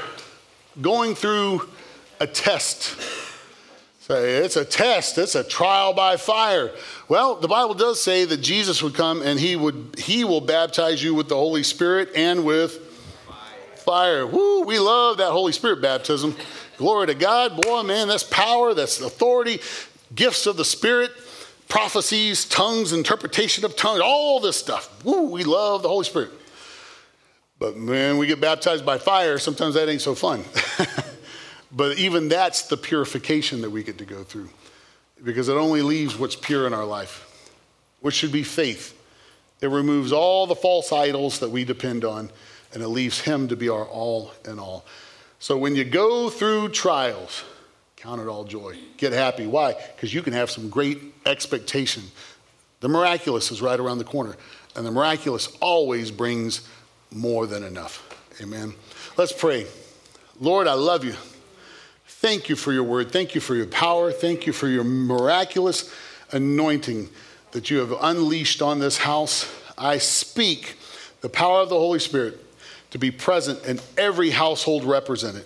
going 0.79 1.15
through 1.15 1.67
a 2.21 2.25
test, 2.25 2.95
say 3.99 4.35
it's 4.37 4.55
a 4.55 4.63
test, 4.63 5.17
it's 5.17 5.35
a 5.35 5.43
trial 5.43 5.93
by 5.93 6.15
fire. 6.15 6.71
Well, 7.09 7.35
the 7.35 7.49
Bible 7.49 7.73
does 7.73 8.01
say 8.01 8.23
that 8.23 8.37
Jesus 8.37 8.81
would 8.81 8.93
come 8.93 9.21
and 9.21 9.37
he 9.37 9.57
would 9.57 9.95
he 9.97 10.23
will 10.23 10.39
baptize 10.39 11.03
you 11.03 11.13
with 11.13 11.27
the 11.27 11.35
Holy 11.35 11.61
Spirit 11.61 12.11
and 12.15 12.45
with 12.45 12.77
fire. 13.75 14.25
Woo, 14.25 14.61
we 14.61 14.79
love 14.79 15.17
that 15.17 15.31
Holy 15.31 15.51
Spirit 15.51 15.81
baptism. 15.81 16.37
Glory 16.77 17.07
to 17.07 17.15
God. 17.15 17.61
Boy, 17.61 17.83
man, 17.83 18.07
that's 18.07 18.23
power, 18.23 18.73
that's 18.73 19.01
authority, 19.01 19.59
gifts 20.15 20.47
of 20.47 20.55
the 20.55 20.63
Spirit, 20.63 21.11
prophecies, 21.67 22.45
tongues, 22.45 22.93
interpretation 22.93 23.65
of 23.65 23.75
tongues, 23.75 23.99
all 23.99 24.39
this 24.39 24.55
stuff. 24.55 25.03
Woo, 25.03 25.23
we 25.23 25.43
love 25.43 25.81
the 25.81 25.89
Holy 25.89 26.05
Spirit. 26.05 26.31
But 27.59 27.75
when 27.75 28.17
we 28.17 28.25
get 28.25 28.39
baptized 28.39 28.85
by 28.85 28.97
fire, 28.97 29.37
sometimes 29.37 29.75
that 29.75 29.89
ain't 29.89 30.01
so 30.01 30.15
fun. 30.15 30.43
but 31.71 31.97
even 31.99 32.29
that's 32.29 32.63
the 32.63 32.77
purification 32.77 33.61
that 33.61 33.69
we 33.69 33.83
get 33.83 33.97
to 33.97 34.05
go 34.05 34.23
through 34.23 34.49
because 35.23 35.49
it 35.49 35.53
only 35.53 35.81
leaves 35.81 36.17
what's 36.17 36.35
pure 36.35 36.65
in 36.65 36.73
our 36.73 36.85
life, 36.85 37.27
which 37.99 38.15
should 38.15 38.31
be 38.31 38.43
faith. 38.43 38.95
It 39.61 39.67
removes 39.67 40.13
all 40.13 40.47
the 40.47 40.55
false 40.55 40.93
idols 40.93 41.39
that 41.39 41.49
we 41.49 41.65
depend 41.65 42.05
on, 42.05 42.31
and 42.73 42.81
it 42.81 42.87
leaves 42.87 43.19
Him 43.19 43.49
to 43.49 43.57
be 43.57 43.67
our 43.67 43.85
all 43.85 44.31
in 44.47 44.57
all. 44.57 44.85
So 45.39 45.57
when 45.57 45.75
you 45.75 45.83
go 45.83 46.29
through 46.29 46.69
trials, 46.69 47.43
count 47.97 48.21
it 48.21 48.27
all 48.27 48.45
joy. 48.45 48.77
Get 48.97 49.11
happy. 49.11 49.47
Why? 49.47 49.73
Because 49.95 50.13
you 50.13 50.21
can 50.21 50.33
have 50.33 50.49
some 50.49 50.69
great 50.69 50.99
expectation. 51.25 52.03
The 52.79 52.87
miraculous 52.87 53.51
is 53.51 53.61
right 53.61 53.79
around 53.79 53.97
the 53.97 54.05
corner, 54.05 54.37
and 54.75 54.85
the 54.85 54.91
miraculous 54.91 55.47
always 55.59 56.11
brings 56.11 56.67
more 57.11 57.47
than 57.47 57.63
enough. 57.63 58.05
Amen. 58.41 58.73
Let's 59.17 59.31
pray. 59.31 59.67
Lord, 60.39 60.67
I 60.67 60.73
love 60.73 61.03
you. 61.03 61.15
Thank 62.07 62.49
you 62.49 62.55
for 62.55 62.71
your 62.71 62.83
word. 62.83 63.11
Thank 63.11 63.35
you 63.35 63.41
for 63.41 63.55
your 63.55 63.65
power. 63.65 64.11
Thank 64.11 64.45
you 64.45 64.53
for 64.53 64.67
your 64.67 64.83
miraculous 64.83 65.93
anointing 66.31 67.09
that 67.51 67.69
you 67.69 67.79
have 67.79 67.93
unleashed 68.01 68.61
on 68.61 68.79
this 68.79 68.97
house. 68.97 69.51
I 69.77 69.97
speak 69.97 70.77
the 71.21 71.29
power 71.29 71.61
of 71.61 71.69
the 71.69 71.77
Holy 71.77 71.99
Spirit 71.99 72.37
to 72.91 72.97
be 72.97 73.11
present 73.11 73.65
in 73.65 73.79
every 73.97 74.31
household 74.31 74.83
represented. 74.83 75.45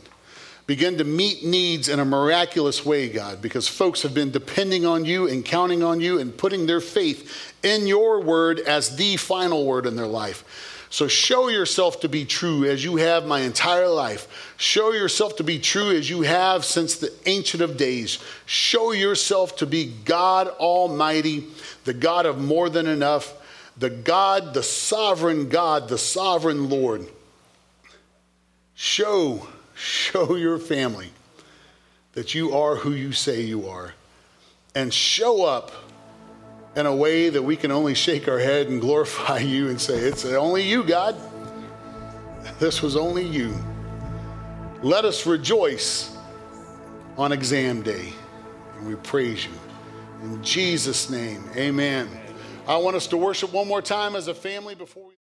Begin 0.66 0.98
to 0.98 1.04
meet 1.04 1.44
needs 1.44 1.90
in 1.90 2.00
a 2.00 2.06
miraculous 2.06 2.86
way, 2.86 3.10
God, 3.10 3.42
because 3.42 3.68
folks 3.68 4.02
have 4.04 4.14
been 4.14 4.32
depending 4.32 4.86
on 4.86 5.04
you 5.04 5.28
and 5.28 5.44
counting 5.44 5.84
on 5.84 6.00
you 6.00 6.20
and 6.20 6.36
putting 6.36 6.66
their 6.66 6.80
faith 6.80 7.54
in 7.64 7.86
your 7.86 8.22
word 8.22 8.60
as 8.62 8.96
the 8.96 9.18
final 9.18 9.66
word 9.66 9.86
in 9.86 9.98
their 9.98 10.08
life. 10.08 10.73
So 10.94 11.08
show 11.08 11.48
yourself 11.48 12.02
to 12.02 12.08
be 12.08 12.24
true 12.24 12.66
as 12.66 12.84
you 12.84 12.98
have 12.98 13.26
my 13.26 13.40
entire 13.40 13.88
life. 13.88 14.54
Show 14.58 14.92
yourself 14.92 15.38
to 15.38 15.44
be 15.44 15.58
true 15.58 15.90
as 15.90 16.08
you 16.08 16.22
have 16.22 16.64
since 16.64 16.98
the 16.98 17.12
ancient 17.26 17.64
of 17.64 17.78
days. 17.78 18.20
Show 18.46 18.92
yourself 18.92 19.56
to 19.56 19.66
be 19.66 19.92
God 20.06 20.50
Almighty, 20.50 21.48
the 21.86 21.96
God 21.96 22.28
of 22.28 22.40
more 22.40 22.70
than 22.70 22.86
enough, 22.86 23.34
the 23.76 23.90
God, 23.90 24.54
the 24.54 24.62
sovereign 24.62 25.50
God, 25.50 25.90
the 25.90 25.98
sovereign 25.98 26.70
Lord. 26.70 27.10
Show, 28.76 29.48
show 29.74 30.36
your 30.36 30.60
family 30.60 31.10
that 32.12 32.36
you 32.36 32.54
are 32.54 32.76
who 32.76 32.92
you 32.92 33.14
say 33.14 33.42
you 33.42 33.68
are. 33.68 33.96
And 34.76 34.94
show 34.94 35.44
up 35.44 35.72
in 36.76 36.86
a 36.86 36.96
way 36.96 37.30
that 37.30 37.42
we 37.42 37.56
can 37.56 37.72
only 37.72 37.94
shake 37.94 38.28
our 38.28 38.40
head 38.40 38.68
and 38.68 38.82
glorify 38.82 39.40
you 39.54 39.70
and 39.70 39.80
say, 39.80 39.96
It's 39.96 40.26
only 40.26 40.64
you, 40.64 40.84
God. 40.84 41.16
This 42.60 42.82
was 42.82 42.96
only 42.96 43.26
you. 43.26 43.56
Let 44.82 45.06
us 45.06 45.26
rejoice 45.26 46.18
on 47.18 47.32
exam 47.32 47.82
day. 47.82 48.12
And 48.78 48.88
we 48.88 48.96
praise 48.96 49.46
you. 49.46 49.52
In 50.24 50.44
Jesus' 50.44 51.10
name, 51.10 51.44
amen. 51.56 52.10
I 52.68 52.78
want 52.78 52.96
us 52.96 53.08
to 53.08 53.18
worship 53.18 53.52
one 53.54 53.68
more 53.68 53.82
time 53.82 54.16
as 54.16 54.28
a 54.28 54.34
family 54.34 54.76
before 54.76 55.08
we. 55.08 55.23